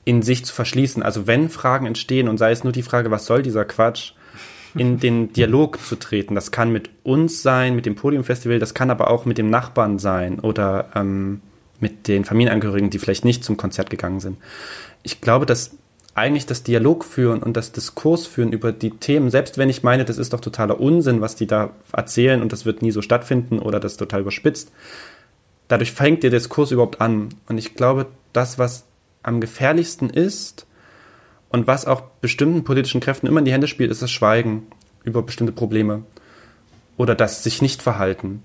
[0.06, 1.04] in sich zu verschließen.
[1.04, 4.14] Also wenn Fragen entstehen und sei es nur die Frage, was soll dieser Quatsch,
[4.74, 6.34] in den Dialog zu treten.
[6.34, 10.00] Das kann mit uns sein, mit dem Podiumfestival, das kann aber auch mit dem Nachbarn
[10.00, 11.42] sein oder ähm,
[11.82, 14.38] mit den Familienangehörigen, die vielleicht nicht zum Konzert gegangen sind.
[15.04, 15.76] Ich glaube, dass
[16.18, 20.04] eigentlich das Dialog führen und das Diskurs führen über die Themen, selbst wenn ich meine,
[20.04, 23.60] das ist doch totaler Unsinn, was die da erzählen und das wird nie so stattfinden
[23.60, 24.72] oder das total überspitzt,
[25.68, 27.30] dadurch fängt der Diskurs überhaupt an.
[27.48, 28.86] Und ich glaube, das, was
[29.22, 30.66] am gefährlichsten ist
[31.50, 34.66] und was auch bestimmten politischen Kräften immer in die Hände spielt, ist das Schweigen
[35.04, 36.02] über bestimmte Probleme
[36.98, 38.42] oder das sich nicht verhalten.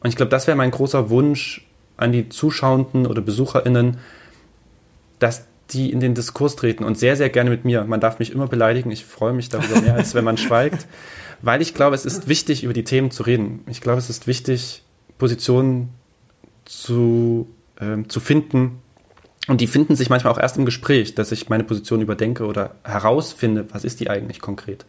[0.00, 1.64] Und ich glaube, das wäre mein großer Wunsch
[1.96, 3.98] an die Zuschauenden oder BesucherInnen,
[5.20, 7.84] dass die in den Diskurs treten und sehr, sehr gerne mit mir.
[7.84, 8.90] Man darf mich immer beleidigen.
[8.90, 10.86] Ich freue mich darüber mehr, als wenn man schweigt,
[11.42, 13.64] weil ich glaube, es ist wichtig, über die Themen zu reden.
[13.68, 14.82] Ich glaube, es ist wichtig,
[15.18, 15.90] Positionen
[16.64, 17.48] zu,
[17.80, 18.80] äh, zu finden.
[19.46, 22.76] Und die finden sich manchmal auch erst im Gespräch, dass ich meine Position überdenke oder
[22.82, 24.86] herausfinde, was ist die eigentlich konkret.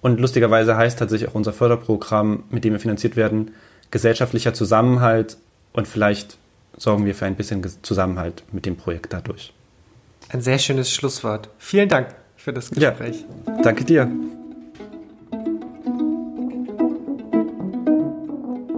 [0.00, 3.52] Und lustigerweise heißt tatsächlich auch unser Förderprogramm, mit dem wir finanziert werden,
[3.90, 5.36] gesellschaftlicher Zusammenhalt
[5.72, 6.38] und vielleicht
[6.76, 9.52] sorgen wir für ein bisschen Zusammenhalt mit dem Projekt dadurch.
[10.32, 11.48] Ein sehr schönes Schlusswort.
[11.58, 13.24] Vielen Dank für das Gespräch.
[13.46, 14.08] Ja, danke dir.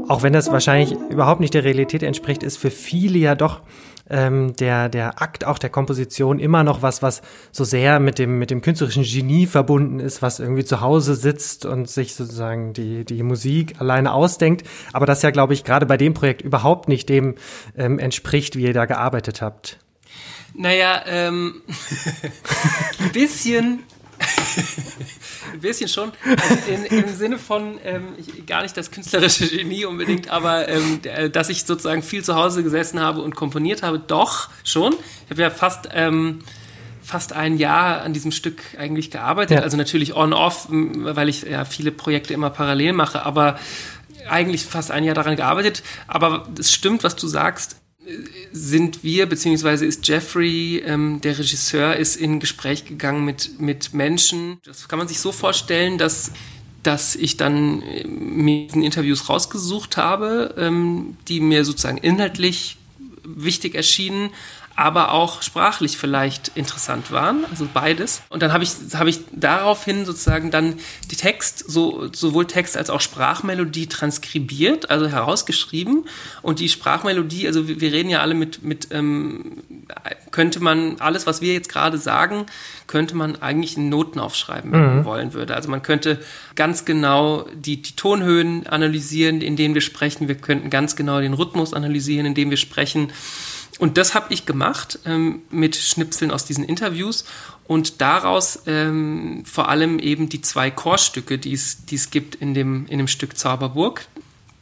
[0.09, 3.61] Auch wenn das wahrscheinlich überhaupt nicht der Realität entspricht, ist für viele ja doch
[4.09, 8.39] ähm, der, der Akt auch der Komposition immer noch was, was so sehr mit dem,
[8.39, 13.05] mit dem künstlerischen Genie verbunden ist, was irgendwie zu Hause sitzt und sich sozusagen die,
[13.05, 14.67] die Musik alleine ausdenkt.
[14.95, 17.35] Aber das ja, glaube ich, gerade bei dem Projekt überhaupt nicht dem
[17.77, 19.82] ähm, entspricht, wie ihr da gearbeitet habt.
[20.55, 21.63] Naja, ähm,
[22.99, 23.85] ein bisschen.
[25.53, 26.13] ein bisschen schon.
[26.25, 31.01] Also in, Im Sinne von, ähm, ich, gar nicht das künstlerische Genie unbedingt, aber ähm,
[31.33, 34.95] dass ich sozusagen viel zu Hause gesessen habe und komponiert habe, doch schon.
[35.25, 35.89] Ich habe ja fast.
[35.93, 36.41] Ähm,
[37.05, 39.59] fast ein Jahr an diesem Stück eigentlich gearbeitet.
[39.59, 39.63] Ja.
[39.65, 43.59] Also natürlich on-off, weil ich ja viele Projekte immer parallel mache, aber
[44.29, 45.83] eigentlich fast ein Jahr daran gearbeitet.
[46.07, 47.82] Aber es stimmt, was du sagst
[48.53, 54.59] sind wir, beziehungsweise ist Jeffrey, ähm, der Regisseur, ist in Gespräch gegangen mit, mit Menschen.
[54.65, 56.33] Das kann man sich so vorstellen, dass,
[56.83, 62.77] dass ich dann äh, mir diesen Interviews rausgesucht habe, ähm, die mir sozusagen inhaltlich
[63.25, 64.31] wichtig erschienen,
[64.75, 68.23] aber auch sprachlich vielleicht interessant waren, also beides.
[68.31, 70.75] Und dann habe ich, hab ich daraufhin sozusagen dann
[71.11, 76.07] die Text, so, sowohl Text als auch Sprachmelodie transkribiert, also herausgeschrieben.
[76.41, 79.63] Und die Sprachmelodie, also wir, wir reden ja alle mit, mit ähm,
[80.31, 82.47] könnte man alles, was wir jetzt gerade sagen,
[82.87, 84.87] könnte man eigentlich in Noten aufschreiben, wenn mhm.
[84.87, 85.55] man wollen würde.
[85.55, 86.19] Also man könnte
[86.55, 90.29] ganz genau die, die Tonhöhen analysieren, in denen wir sprechen.
[90.29, 93.13] Wir könnten ganz genau den Rhythmus analysieren, in dem wir sprechen.
[93.79, 97.25] Und das habe ich gemacht ähm, mit Schnipseln aus diesen Interviews
[97.67, 102.99] und daraus ähm, vor allem eben die zwei Chorstücke, die es gibt in dem, in
[102.99, 104.07] dem Stück Zauberburg,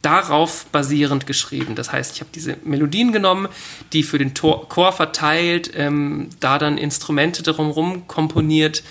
[0.01, 1.75] darauf basierend geschrieben.
[1.75, 3.47] Das heißt, ich habe diese Melodien genommen,
[3.93, 8.83] die für den Tor Chor verteilt, ähm, da dann Instrumente drumherum komponiert,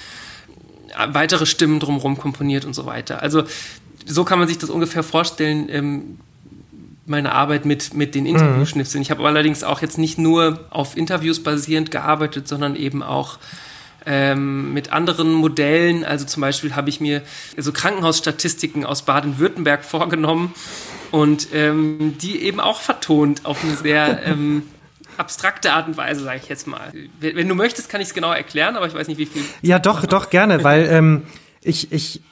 [0.90, 3.22] äh, weitere Stimmen drumherum komponiert und so weiter.
[3.22, 3.44] Also
[4.06, 5.68] so kann man sich das ungefähr vorstellen.
[5.68, 6.18] Ähm,
[7.11, 9.03] meine Arbeit mit, mit den Interviewschnipseln.
[9.03, 13.38] Ich habe allerdings auch jetzt nicht nur auf Interviews basierend gearbeitet, sondern eben auch
[14.07, 16.05] ähm, mit anderen Modellen.
[16.05, 17.23] Also zum Beispiel habe ich mir
[17.57, 20.55] so Krankenhausstatistiken aus Baden-Württemberg vorgenommen
[21.11, 24.62] und ähm, die eben auch vertont auf eine sehr ähm,
[25.16, 26.92] abstrakte Art und Weise, sage ich jetzt mal.
[27.20, 29.42] Wenn du möchtest, kann ich es genau erklären, aber ich weiß nicht, wie viel.
[29.61, 31.25] Ja, doch, doch, gerne, weil ähm,
[31.61, 32.23] ich, ich,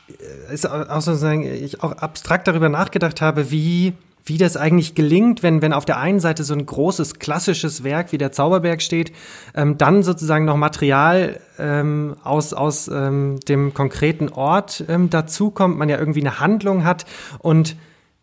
[0.49, 3.93] äh, ist auch sozusagen, ich auch abstrakt darüber nachgedacht habe, wie
[4.29, 8.13] wie das eigentlich gelingt, wenn, wenn auf der einen Seite so ein großes klassisches Werk
[8.13, 9.13] wie der Zauberberg steht,
[9.55, 15.89] ähm, dann sozusagen noch Material ähm, aus, aus ähm, dem konkreten Ort ähm, dazukommt, man
[15.89, 17.07] ja irgendwie eine Handlung hat
[17.39, 17.77] und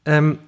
[0.05, 0.39] ähm,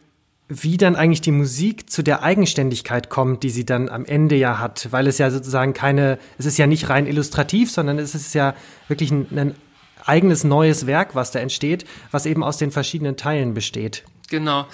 [0.49, 4.59] wie dann eigentlich die Musik zu der Eigenständigkeit kommt, die sie dann am Ende ja
[4.59, 8.33] hat, weil es ja sozusagen keine, es ist ja nicht rein illustrativ, sondern es ist
[8.33, 8.53] ja
[8.87, 9.55] wirklich ein, ein
[10.05, 14.05] eigenes neues Werk, was da entsteht, was eben aus den verschiedenen Teilen besteht.
[14.29, 14.65] Genau.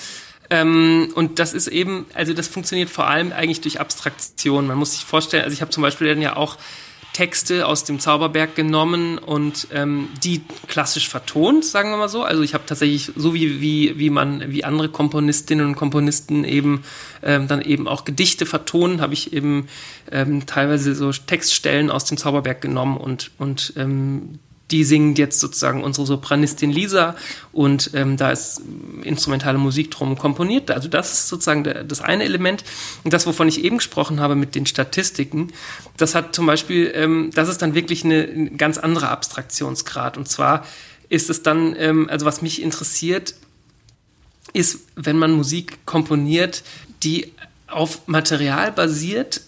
[0.53, 4.67] Ähm, und das ist eben, also das funktioniert vor allem eigentlich durch Abstraktion.
[4.67, 6.59] Man muss sich vorstellen, also ich habe zum Beispiel dann ja auch
[7.13, 12.23] Texte aus dem Zauberberg genommen und ähm, die klassisch vertont, sagen wir mal so.
[12.23, 16.83] Also ich habe tatsächlich, so wie, wie, wie man, wie andere Komponistinnen und Komponisten eben
[17.23, 19.67] ähm, dann eben auch Gedichte vertonen, habe ich eben
[20.11, 24.37] ähm, teilweise so Textstellen aus dem Zauberberg genommen und, und ähm,
[24.71, 27.15] die singt jetzt sozusagen unsere Sopranistin Lisa
[27.51, 28.61] und ähm, da ist
[29.03, 30.71] instrumentale Musik drum komponiert.
[30.71, 32.63] Also das ist sozusagen der, das eine Element.
[33.03, 35.51] Und das, wovon ich eben gesprochen habe mit den Statistiken,
[35.97, 40.17] das hat zum Beispiel, ähm, das ist dann wirklich eine, ein ganz anderer Abstraktionsgrad.
[40.17, 40.65] Und zwar
[41.09, 43.35] ist es dann, ähm, also was mich interessiert,
[44.53, 46.63] ist, wenn man Musik komponiert,
[47.03, 47.31] die
[47.67, 49.41] auf Material basiert,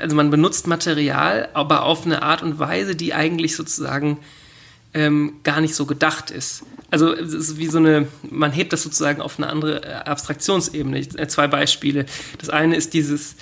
[0.00, 4.18] also man benutzt Material, aber auf eine Art und Weise, die eigentlich sozusagen
[4.94, 6.64] ähm, gar nicht so gedacht ist.
[6.90, 10.98] Also es ist wie so eine, man hebt das sozusagen auf eine andere äh, Abstraktionsebene.
[10.98, 12.06] Äh, zwei Beispiele.
[12.38, 13.36] Das eine ist dieses,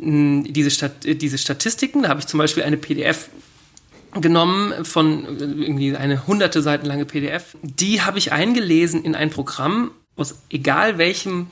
[0.00, 2.02] mh, diese, Stat diese Statistiken.
[2.02, 3.28] Da habe ich zum Beispiel eine PDF
[4.20, 7.56] genommen von irgendwie eine hunderte Seiten lange PDF.
[7.62, 11.48] Die habe ich eingelesen in ein Programm, aus egal welchem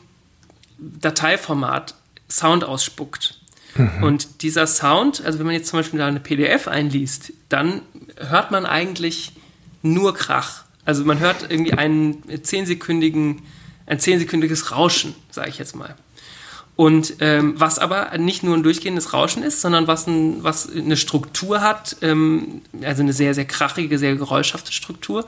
[0.78, 1.94] Dateiformat
[2.28, 3.37] Sound ausspuckt.
[3.78, 4.02] Mhm.
[4.02, 7.82] Und dieser Sound, also wenn man jetzt zum Beispiel da eine PDF einliest, dann
[8.16, 9.32] hört man eigentlich
[9.82, 10.64] nur Krach.
[10.84, 13.42] Also man hört irgendwie einen zehnsekündigen,
[13.86, 15.94] ein zehnsekündiges Rauschen, sage ich jetzt mal.
[16.76, 20.96] Und ähm, was aber nicht nur ein durchgehendes Rauschen ist, sondern was, ein, was eine
[20.96, 25.26] Struktur hat, ähm, also eine sehr, sehr krachige, sehr geräuschhafte Struktur.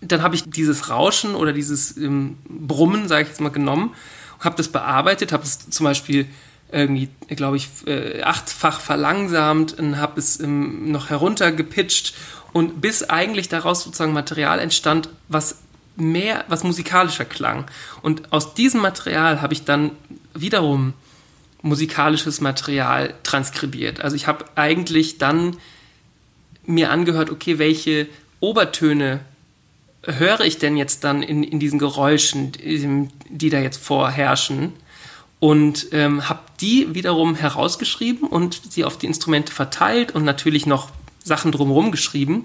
[0.00, 3.94] Dann habe ich dieses Rauschen oder dieses ähm, Brummen, sage ich jetzt mal, genommen,
[4.38, 6.26] habe das bearbeitet, habe es zum Beispiel
[6.72, 12.14] irgendwie, glaube ich, äh, achtfach verlangsamt und habe es ähm, noch heruntergepitcht
[12.52, 15.58] und bis eigentlich daraus sozusagen Material entstand, was
[15.96, 17.66] mehr, was musikalischer klang.
[18.00, 19.90] Und aus diesem Material habe ich dann
[20.34, 20.94] wiederum
[21.60, 24.00] musikalisches Material transkribiert.
[24.00, 25.56] Also ich habe eigentlich dann
[26.64, 28.08] mir angehört, okay, welche
[28.40, 29.20] Obertöne
[30.04, 34.72] höre ich denn jetzt dann in, in diesen Geräuschen, die da jetzt vorherrschen?
[35.42, 40.90] Und ähm, habe die wiederum herausgeschrieben und sie auf die Instrumente verteilt und natürlich noch
[41.24, 42.44] Sachen drumherum geschrieben.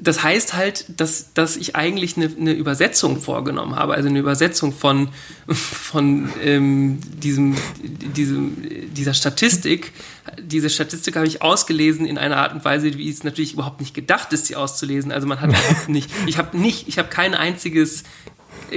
[0.00, 4.72] Das heißt halt, dass, dass ich eigentlich eine, eine Übersetzung vorgenommen habe, also eine Übersetzung
[4.72, 5.08] von,
[5.48, 9.92] von ähm, diesem, diesem, dieser Statistik.
[10.40, 13.92] Diese Statistik habe ich ausgelesen in einer Art und Weise, wie es natürlich überhaupt nicht
[13.92, 15.10] gedacht ist, sie auszulesen.
[15.10, 15.50] Also man hat
[15.88, 18.04] nicht, ich habe nicht, ich habe kein einziges,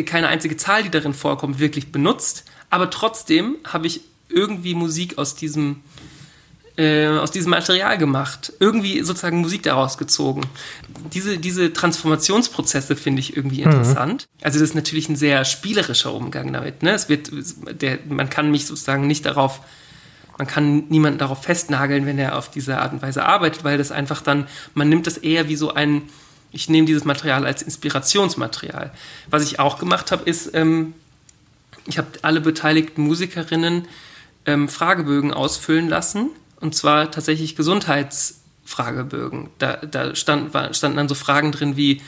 [0.08, 5.36] keine einzige Zahl, die darin vorkommt, wirklich benutzt aber trotzdem habe ich irgendwie Musik aus
[5.36, 5.78] diesem,
[6.78, 8.54] äh, aus diesem Material gemacht.
[8.60, 10.42] Irgendwie sozusagen Musik daraus gezogen.
[11.14, 13.72] Diese, diese Transformationsprozesse finde ich irgendwie mhm.
[13.72, 14.28] interessant.
[14.32, 14.46] Mhm.
[14.46, 16.84] Also das ist natürlich ein sehr spielerischer Umgang damit.
[16.84, 16.92] Ne?
[16.92, 17.32] Es wird,
[17.82, 19.62] der, man kann mich sozusagen nicht darauf
[20.38, 23.92] man kann niemanden darauf festnageln, wenn er auf diese Art und Weise arbeitet, weil das
[23.92, 26.04] einfach dann, man nimmt das eher wie so ein,
[26.54, 28.92] ich nehme dieses Material als Inspirationsmaterial.
[29.30, 30.94] Was ich auch gemacht habe, ist, ähm,
[31.86, 33.88] ich habe alle beteiligten Musikerinnen
[34.46, 36.30] ähm, Fragebögen ausfüllen lassen.
[36.60, 39.50] Und zwar tatsächlich Gesundheitsfragebögen.
[39.60, 42.02] Da, da stand, war, standen dann so Fragen drin wie,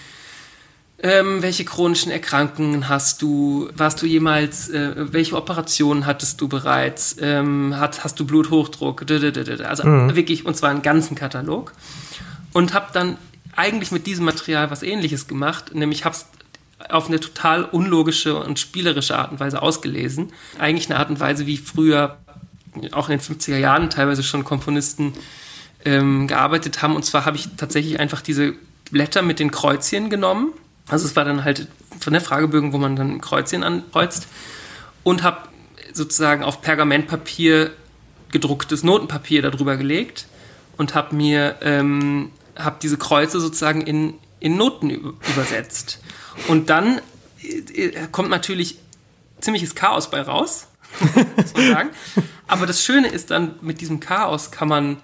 [1.04, 3.70] ähm, welche chronischen Erkrankungen hast du?
[3.76, 7.16] Warst du jemals, äh, welche Operationen hattest du bereits?
[7.20, 9.04] Ähm, hat, hast du Bluthochdruck?
[9.10, 10.16] Also mhm.
[10.16, 11.74] wirklich, und zwar einen ganzen Katalog.
[12.54, 13.18] Und habe dann
[13.56, 16.26] eigentlich mit diesem Material was ähnliches gemacht, nämlich habe es
[16.92, 20.32] auf eine total unlogische und spielerische Art und Weise ausgelesen.
[20.60, 22.18] Eigentlich eine Art und Weise, wie früher,
[22.92, 25.14] auch in den 50er Jahren teilweise schon Komponisten
[25.86, 26.96] ähm, gearbeitet haben.
[26.96, 28.54] Und zwar habe ich tatsächlich einfach diese
[28.92, 30.54] Blätter mit den Kreuzchen genommen.
[30.88, 31.68] Also es war dann halt
[32.00, 34.28] von der Fragebögen, wo man dann Kreuzchen ankreuzt.
[35.04, 35.50] Und habe
[35.94, 37.72] sozusagen auf Pergamentpapier
[38.32, 40.28] gedrucktes Notenpapier darüber gelegt
[40.78, 46.00] und habe mir ähm, hab diese Kreuze sozusagen in, in Noten übersetzt.
[46.50, 47.00] Und dann
[47.42, 48.78] äh, kommt natürlich
[49.40, 50.68] ziemliches Chaos bei raus,
[51.38, 51.90] muss man sagen.
[52.48, 54.98] Aber das Schöne ist dann, mit diesem Chaos kann man,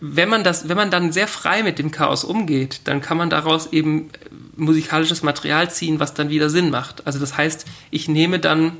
[0.00, 3.30] wenn man das, wenn man dann sehr frei mit dem Chaos umgeht, dann kann man
[3.30, 4.10] daraus eben
[4.56, 7.06] musikalisches Material ziehen, was dann wieder Sinn macht.
[7.06, 8.72] Also das heißt, ich nehme dann,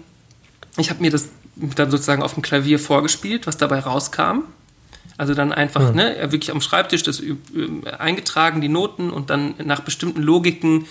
[0.76, 4.44] ich habe mir das dann sozusagen auf dem Klavier vorgespielt, was dabei rauskam.
[5.20, 5.92] Also dann einfach ja.
[5.92, 7.22] ne, wirklich am Schreibtisch das
[7.98, 10.86] eingetragen, die Noten und dann nach bestimmten Logiken,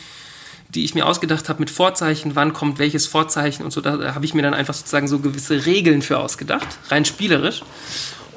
[0.70, 4.26] die ich mir ausgedacht habe mit Vorzeichen, wann kommt welches Vorzeichen und so, da habe
[4.26, 7.64] ich mir dann einfach sozusagen so gewisse Regeln für ausgedacht, rein spielerisch.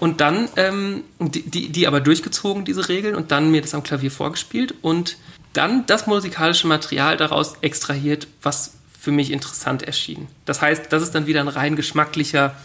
[0.01, 3.83] Und dann, ähm, die, die, die aber durchgezogen, diese Regeln, und dann mir das am
[3.83, 5.19] Klavier vorgespielt und
[5.53, 10.27] dann das musikalische Material daraus extrahiert, was für mich interessant erschien.
[10.47, 12.57] Das heißt, das ist dann wieder ein rein geschmacklicher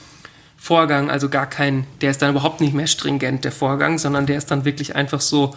[0.58, 4.38] Vorgang, also gar kein, der ist dann überhaupt nicht mehr stringent, der Vorgang, sondern der
[4.38, 5.54] ist dann wirklich einfach so,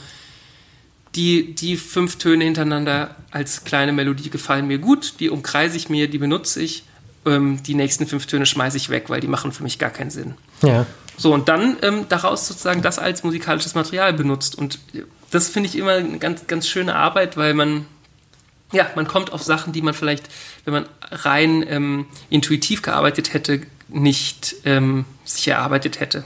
[1.14, 6.08] die, die fünf Töne hintereinander als kleine Melodie gefallen mir gut, die umkreise ich mir,
[6.08, 6.84] die benutze ich,
[7.26, 10.10] ähm, die nächsten fünf Töne schmeiße ich weg, weil die machen für mich gar keinen
[10.10, 10.34] Sinn.
[10.62, 10.86] Ja.
[11.16, 14.56] So, und dann ähm, daraus sozusagen das als musikalisches Material benutzt.
[14.56, 14.78] Und
[15.30, 17.86] das finde ich immer eine ganz, ganz schöne Arbeit, weil man,
[18.72, 20.28] ja, man kommt auf Sachen, die man vielleicht,
[20.64, 23.62] wenn man rein ähm, intuitiv gearbeitet hätte,
[23.92, 26.24] nicht ähm, sich erarbeitet hätte.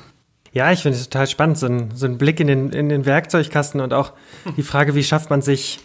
[0.53, 3.07] Ja, ich finde es total spannend, so ein, so ein Blick in den, in den
[3.07, 4.12] Werkzeugkasten und auch
[4.57, 5.81] die Frage, wie schafft man sich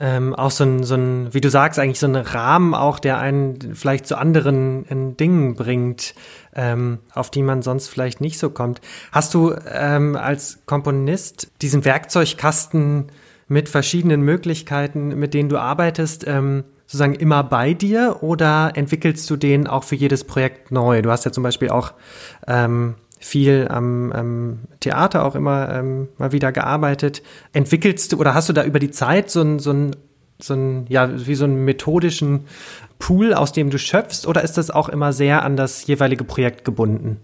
[0.00, 3.18] ähm, auch so ein, so ein, wie du sagst, eigentlich so einen Rahmen auch, der
[3.18, 6.14] einen vielleicht zu anderen Dingen bringt,
[6.56, 8.80] ähm, auf die man sonst vielleicht nicht so kommt.
[9.12, 13.12] Hast du ähm, als Komponist diesen Werkzeugkasten
[13.46, 19.36] mit verschiedenen Möglichkeiten, mit denen du arbeitest, ähm, sozusagen immer bei dir oder entwickelst du
[19.36, 21.02] den auch für jedes Projekt neu?
[21.02, 21.92] Du hast ja zum Beispiel auch
[22.48, 27.22] ähm, viel am ähm, Theater auch immer ähm, mal wieder gearbeitet.
[27.52, 29.94] Entwickelst du oder hast du da über die Zeit so ein, so ein,
[30.40, 32.46] so ein, ja, wie so einen methodischen
[32.98, 36.64] Pool, aus dem du schöpfst, oder ist das auch immer sehr an das jeweilige Projekt
[36.64, 37.18] gebunden?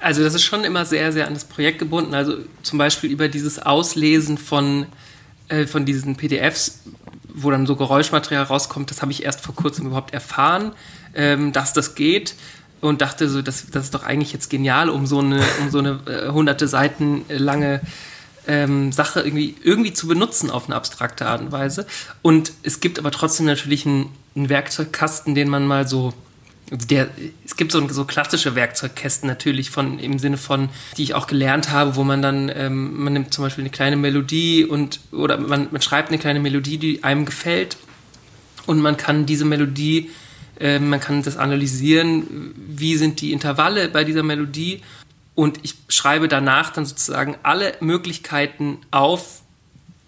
[0.00, 2.14] Also das ist schon immer sehr, sehr an das Projekt gebunden.
[2.14, 2.34] Also
[2.64, 4.86] zum Beispiel über dieses Auslesen von,
[5.46, 6.80] äh, von diesen PDFs,
[7.34, 10.72] wo dann so Geräuschmaterial rauskommt, das habe ich erst vor kurzem überhaupt erfahren,
[11.14, 12.34] ähm, dass das geht
[12.80, 15.78] und dachte so, das, das ist doch eigentlich jetzt genial, um so eine, um so
[15.78, 17.80] eine äh, hunderte Seiten lange
[18.46, 21.86] ähm, Sache irgendwie, irgendwie zu benutzen auf eine abstrakte Art und Weise.
[22.22, 26.12] Und es gibt aber trotzdem natürlich einen, einen Werkzeugkasten, den man mal so
[26.70, 27.08] der,
[27.44, 31.70] es gibt so, so klassische Werkzeugkästen natürlich von im Sinne von, die ich auch gelernt
[31.70, 35.68] habe, wo man dann, ähm, man nimmt zum Beispiel eine kleine Melodie und oder man,
[35.70, 37.76] man schreibt eine kleine Melodie, die einem gefällt
[38.66, 40.10] und man kann diese Melodie
[40.60, 44.82] äh, man kann das analysieren, wie sind die Intervalle bei dieser Melodie
[45.34, 49.42] und ich schreibe danach dann sozusagen alle Möglichkeiten auf,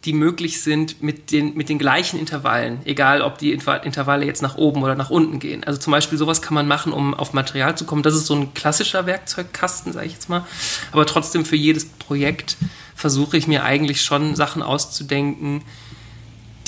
[0.07, 4.55] die möglich sind mit den, mit den gleichen Intervallen, egal ob die Intervalle jetzt nach
[4.55, 5.65] oben oder nach unten gehen.
[5.65, 8.05] Also zum Beispiel sowas kann man machen, um auf Material zu kommen.
[8.05, 10.47] Das ist so ein klassischer Werkzeugkasten, sage ich jetzt mal.
[10.93, 12.57] Aber trotzdem für jedes Projekt
[12.95, 15.63] versuche ich mir eigentlich schon Sachen auszudenken,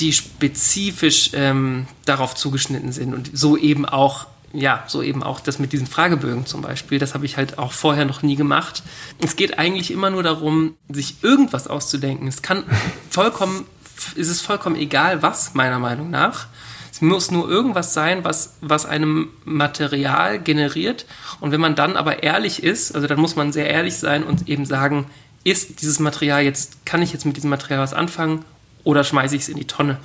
[0.00, 5.58] die spezifisch ähm, darauf zugeschnitten sind und so eben auch ja, so eben auch das
[5.58, 8.82] mit diesen Fragebögen zum Beispiel, das habe ich halt auch vorher noch nie gemacht.
[9.20, 12.26] Es geht eigentlich immer nur darum, sich irgendwas auszudenken.
[12.28, 12.64] Es kann
[13.10, 13.66] vollkommen,
[14.14, 16.46] ist es vollkommen egal, was, meiner Meinung nach.
[16.90, 21.06] Es muss nur irgendwas sein, was, was einem Material generiert.
[21.40, 24.48] Und wenn man dann aber ehrlich ist, also dann muss man sehr ehrlich sein und
[24.48, 25.06] eben sagen,
[25.44, 28.44] ist dieses Material jetzt, kann ich jetzt mit diesem Material was anfangen
[28.82, 29.98] oder schmeiße ich es in die Tonne.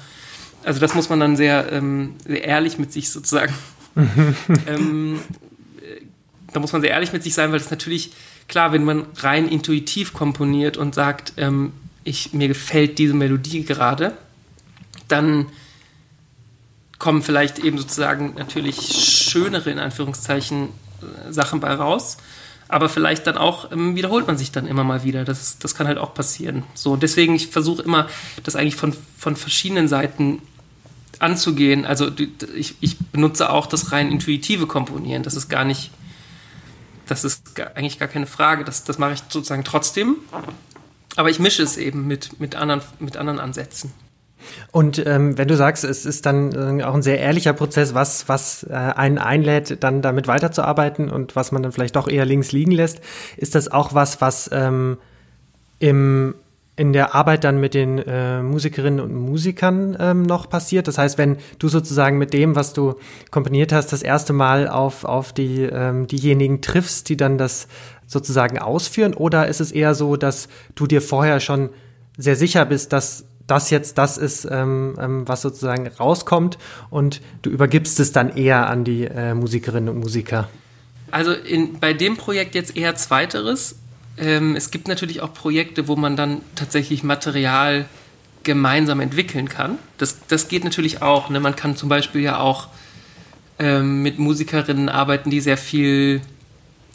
[0.63, 3.53] Also das muss man dann sehr, ähm, sehr ehrlich mit sich sozusagen.
[4.67, 5.19] ähm,
[5.81, 6.01] äh,
[6.51, 8.11] da muss man sehr ehrlich mit sich sein, weil das natürlich,
[8.47, 11.73] klar, wenn man rein intuitiv komponiert und sagt, ähm,
[12.03, 14.13] ich, mir gefällt diese Melodie gerade,
[15.07, 15.47] dann
[16.99, 20.69] kommen vielleicht eben sozusagen natürlich schönere, in Anführungszeichen,
[21.01, 22.17] äh, Sachen bei raus
[22.73, 25.23] aber vielleicht dann auch ähm, wiederholt man sich dann immer mal wieder.
[25.23, 26.63] Das, das kann halt auch passieren.
[26.73, 28.07] So, deswegen, ich versuche immer,
[28.43, 30.41] das eigentlich von, von verschiedenen Seiten
[31.23, 31.85] anzugehen.
[31.85, 32.09] Also
[32.55, 35.23] ich, ich benutze auch das rein intuitive Komponieren.
[35.23, 35.91] Das ist gar nicht,
[37.07, 38.63] das ist eigentlich gar keine Frage.
[38.63, 40.17] Das, das mache ich sozusagen trotzdem.
[41.15, 43.91] Aber ich mische es eben mit, mit, anderen, mit anderen Ansätzen.
[44.71, 48.27] Und ähm, wenn du sagst, es ist dann äh, auch ein sehr ehrlicher Prozess, was,
[48.27, 52.51] was äh, einen einlädt, dann damit weiterzuarbeiten und was man dann vielleicht doch eher links
[52.51, 52.99] liegen lässt,
[53.37, 54.97] ist das auch was, was ähm,
[55.79, 56.35] im
[56.75, 60.87] in der Arbeit dann mit den äh, Musikerinnen und Musikern ähm, noch passiert.
[60.87, 62.95] Das heißt, wenn du sozusagen mit dem, was du
[63.29, 67.67] komponiert hast, das erste Mal auf, auf die, ähm, diejenigen triffst, die dann das
[68.07, 71.69] sozusagen ausführen, oder ist es eher so, dass du dir vorher schon
[72.17, 76.57] sehr sicher bist, dass das jetzt das ist, ähm, ähm, was sozusagen rauskommt
[76.89, 80.49] und du übergibst es dann eher an die äh, Musikerinnen und Musiker?
[81.11, 83.75] Also in, bei dem Projekt jetzt eher zweiteres.
[84.17, 87.85] Ähm, es gibt natürlich auch Projekte, wo man dann tatsächlich Material
[88.43, 89.77] gemeinsam entwickeln kann.
[89.97, 91.29] Das, das geht natürlich auch.
[91.29, 91.39] Ne?
[91.39, 92.67] Man kann zum Beispiel ja auch
[93.59, 96.21] ähm, mit Musikerinnen arbeiten, die sehr viel,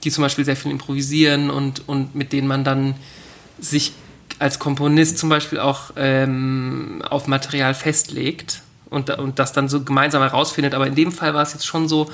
[0.04, 2.94] die zum Beispiel sehr viel improvisieren und, und mit denen man dann
[3.58, 3.92] sich
[4.38, 10.22] als Komponist zum Beispiel auch ähm, auf Material festlegt und, und das dann so gemeinsam
[10.22, 10.74] herausfindet.
[10.74, 12.10] Aber in dem Fall war es jetzt schon so,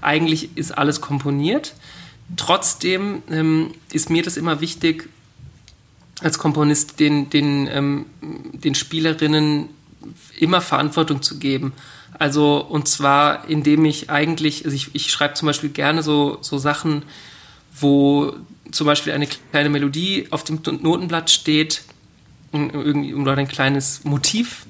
[0.00, 1.74] eigentlich ist alles komponiert.
[2.36, 5.08] Trotzdem ähm, ist mir das immer wichtig,
[6.20, 9.68] als Komponist den, den, ähm, den Spielerinnen
[10.38, 11.72] immer Verantwortung zu geben.
[12.18, 16.58] Also, und zwar, indem ich eigentlich, also ich, ich schreibe zum Beispiel gerne so, so
[16.58, 17.02] Sachen,
[17.78, 18.34] wo
[18.70, 21.82] zum Beispiel eine kleine Melodie auf dem Notenblatt steht
[22.52, 24.66] irgendwie, oder ein kleines Motiv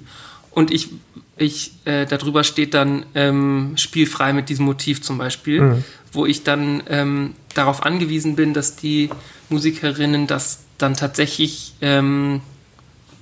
[0.50, 0.88] und ich
[1.37, 5.85] ich äh, darüber steht dann ähm, spielfrei mit diesem Motiv zum Beispiel, mhm.
[6.12, 9.11] wo ich dann ähm, darauf angewiesen bin, dass die
[9.49, 12.41] Musikerinnen das dann tatsächlich ähm,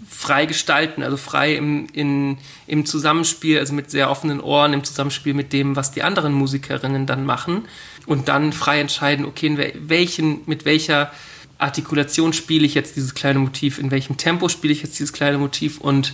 [0.09, 5.35] frei gestalten, also frei im, in, im Zusammenspiel, also mit sehr offenen Ohren, im Zusammenspiel
[5.35, 7.67] mit dem, was die anderen Musikerinnen dann machen
[8.07, 11.11] und dann frei entscheiden, okay, in welchen, mit welcher
[11.59, 15.39] Artikulation spiele ich jetzt dieses kleine Motiv, in welchem Tempo spiele ich jetzt dieses kleine
[15.39, 16.13] Motiv und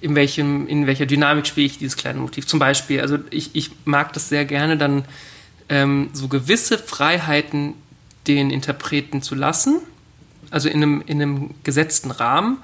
[0.00, 2.46] in, welchem, in welcher Dynamik spiele ich dieses kleine Motiv.
[2.46, 5.04] Zum Beispiel, also ich, ich mag das sehr gerne, dann
[5.68, 7.74] ähm, so gewisse Freiheiten
[8.26, 9.80] den Interpreten zu lassen,
[10.50, 12.58] also in einem, in einem gesetzten Rahmen,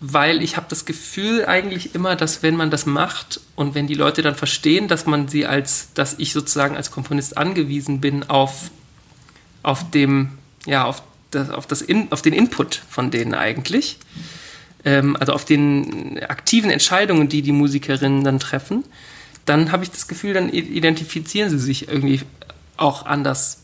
[0.00, 3.94] weil ich habe das Gefühl eigentlich immer, dass wenn man das macht und wenn die
[3.94, 8.70] Leute dann verstehen, dass man sie als, dass ich sozusagen als Komponist angewiesen bin auf,
[9.62, 10.30] auf dem,
[10.66, 13.98] ja, auf das, auf, das in, auf den Input von denen eigentlich,
[14.84, 18.84] ähm, also auf den aktiven Entscheidungen, die die Musikerinnen dann treffen,
[19.44, 22.20] dann habe ich das Gefühl, dann identifizieren sie sich irgendwie
[22.76, 23.62] auch anders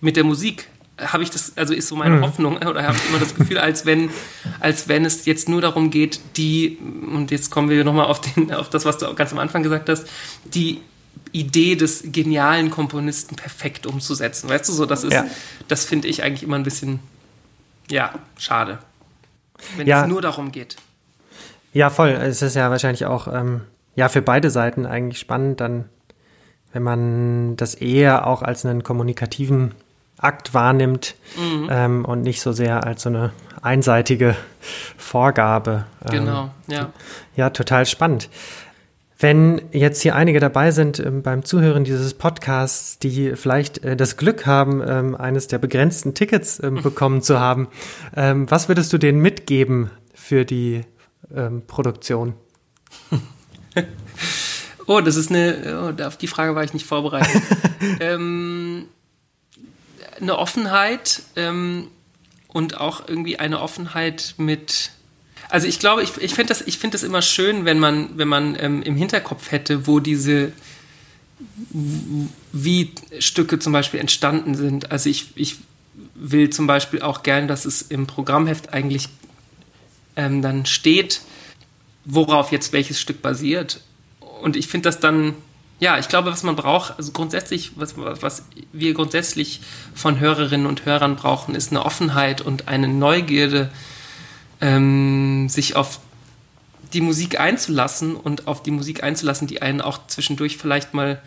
[0.00, 0.68] mit der Musik.
[0.96, 2.22] Habe ich das, also ist so meine mhm.
[2.22, 4.10] Hoffnung, oder habe ich immer das Gefühl, als wenn,
[4.58, 6.78] als wenn es jetzt nur darum geht, die,
[7.12, 8.20] und jetzt kommen wir nochmal auf,
[8.56, 10.08] auf das, was du ganz am Anfang gesagt hast,
[10.54, 10.80] die
[11.32, 14.48] Idee des genialen Komponisten perfekt umzusetzen.
[14.48, 15.26] Weißt du, so das ist, ja.
[15.68, 17.00] das finde ich eigentlich immer ein bisschen,
[17.90, 18.78] ja, schade.
[19.76, 20.02] Wenn ja.
[20.02, 20.76] es nur darum geht.
[21.72, 22.10] Ja, voll.
[22.10, 23.62] Es ist ja wahrscheinlich auch, ähm,
[23.94, 25.86] ja, für beide Seiten eigentlich spannend, dann,
[26.72, 29.74] wenn man das eher auch als einen kommunikativen
[30.18, 31.68] Akt wahrnimmt mhm.
[31.70, 33.32] ähm, und nicht so sehr als so eine
[33.62, 34.36] einseitige
[34.96, 35.86] Vorgabe.
[36.04, 36.90] Ähm, genau, ja.
[37.36, 38.28] Ja, total spannend.
[39.20, 44.16] Wenn jetzt hier einige dabei sind ähm, beim Zuhören dieses Podcasts, die vielleicht äh, das
[44.16, 47.66] Glück haben, ähm, eines der begrenzten Tickets ähm, bekommen zu haben,
[48.14, 50.82] ähm, was würdest du denen mitgeben für die
[51.34, 52.34] ähm, Produktion?
[54.86, 57.42] oh, das ist eine, oh, auf die Frage war ich nicht vorbereitet.
[58.00, 58.86] Ähm,
[60.20, 61.22] eine Offenheit
[62.48, 64.90] und auch irgendwie eine Offenheit mit
[65.48, 68.56] also ich glaube, ich, ich finde das, find das immer schön, wenn man, wenn man
[68.60, 70.52] ähm, im Hinterkopf hätte, wo diese,
[72.52, 74.90] wie Stücke zum Beispiel entstanden sind.
[74.90, 75.56] Also ich, ich
[76.14, 79.08] will zum Beispiel auch gern, dass es im Programmheft eigentlich
[80.16, 81.22] ähm, dann steht,
[82.04, 83.80] worauf jetzt welches Stück basiert.
[84.42, 85.34] Und ich finde das dann,
[85.80, 89.60] ja, ich glaube, was man braucht, also grundsätzlich, was, was wir grundsätzlich
[89.94, 93.70] von Hörerinnen und Hörern brauchen, ist eine Offenheit und eine Neugierde
[94.60, 96.00] ähm, sich auf
[96.92, 101.20] die Musik einzulassen und auf die Musik einzulassen, die einen auch zwischendurch vielleicht mal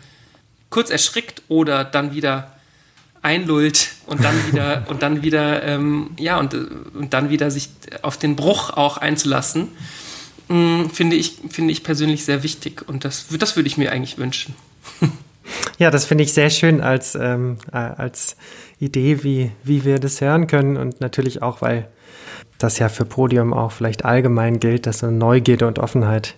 [0.70, 2.52] kurz erschrickt oder dann wieder
[3.22, 7.68] einlullt und dann wieder und dann wieder ähm, ja und, und dann wieder sich
[8.02, 9.68] auf den Bruch auch einzulassen,
[10.48, 13.92] mh, mm, finde ich finde ich persönlich sehr wichtig und das das würde ich mir
[13.92, 14.54] eigentlich wünschen.
[15.76, 18.36] Ja, das finde ich sehr schön als ähm, äh, als
[18.78, 21.88] Idee, wie wie wir das hören können und natürlich auch, weil
[22.62, 26.36] das ja für Podium auch vielleicht allgemein gilt, dass so Neugierde und Offenheit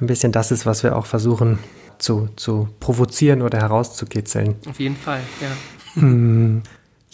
[0.00, 1.58] ein bisschen das ist, was wir auch versuchen
[1.98, 4.56] zu, zu provozieren oder herauszukitzeln.
[4.68, 6.00] Auf jeden Fall, ja.
[6.00, 6.62] Hm.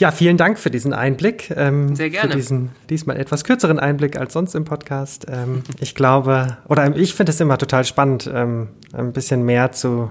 [0.00, 1.52] Ja, vielen Dank für diesen Einblick.
[1.54, 2.30] Ähm, Sehr gerne.
[2.30, 5.26] Für diesen diesmal etwas kürzeren Einblick als sonst im Podcast.
[5.30, 10.10] Ähm, ich glaube, oder ich finde es immer total spannend, ähm, ein bisschen mehr zu,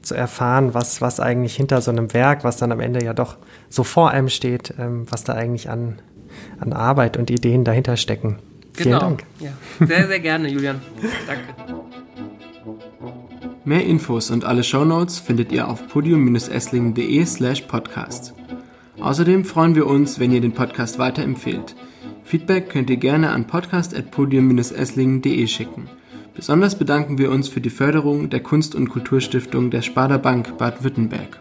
[0.00, 3.36] zu erfahren, was, was eigentlich hinter so einem Werk, was dann am Ende ja doch
[3.68, 5.98] so vor einem steht, ähm, was da eigentlich an,
[6.60, 8.38] an Arbeit und Ideen dahinter stecken.
[8.72, 9.00] Vielen genau.
[9.00, 9.24] Dank.
[9.40, 9.50] Ja.
[9.86, 10.80] Sehr, sehr gerne, Julian.
[11.26, 11.42] Danke.
[13.64, 18.32] Mehr Infos und alle Shownotes findet ihr auf podium-esslingen.de slash podcast.
[19.00, 21.76] Außerdem freuen wir uns, wenn ihr den Podcast weiterempfehlt.
[22.24, 25.88] Feedback könnt ihr gerne an podcast.podium-esslingen.de schicken.
[26.34, 31.40] Besonders bedanken wir uns für die Förderung der Kunst- und Kulturstiftung der Sparda Bank Baden-Württemberg.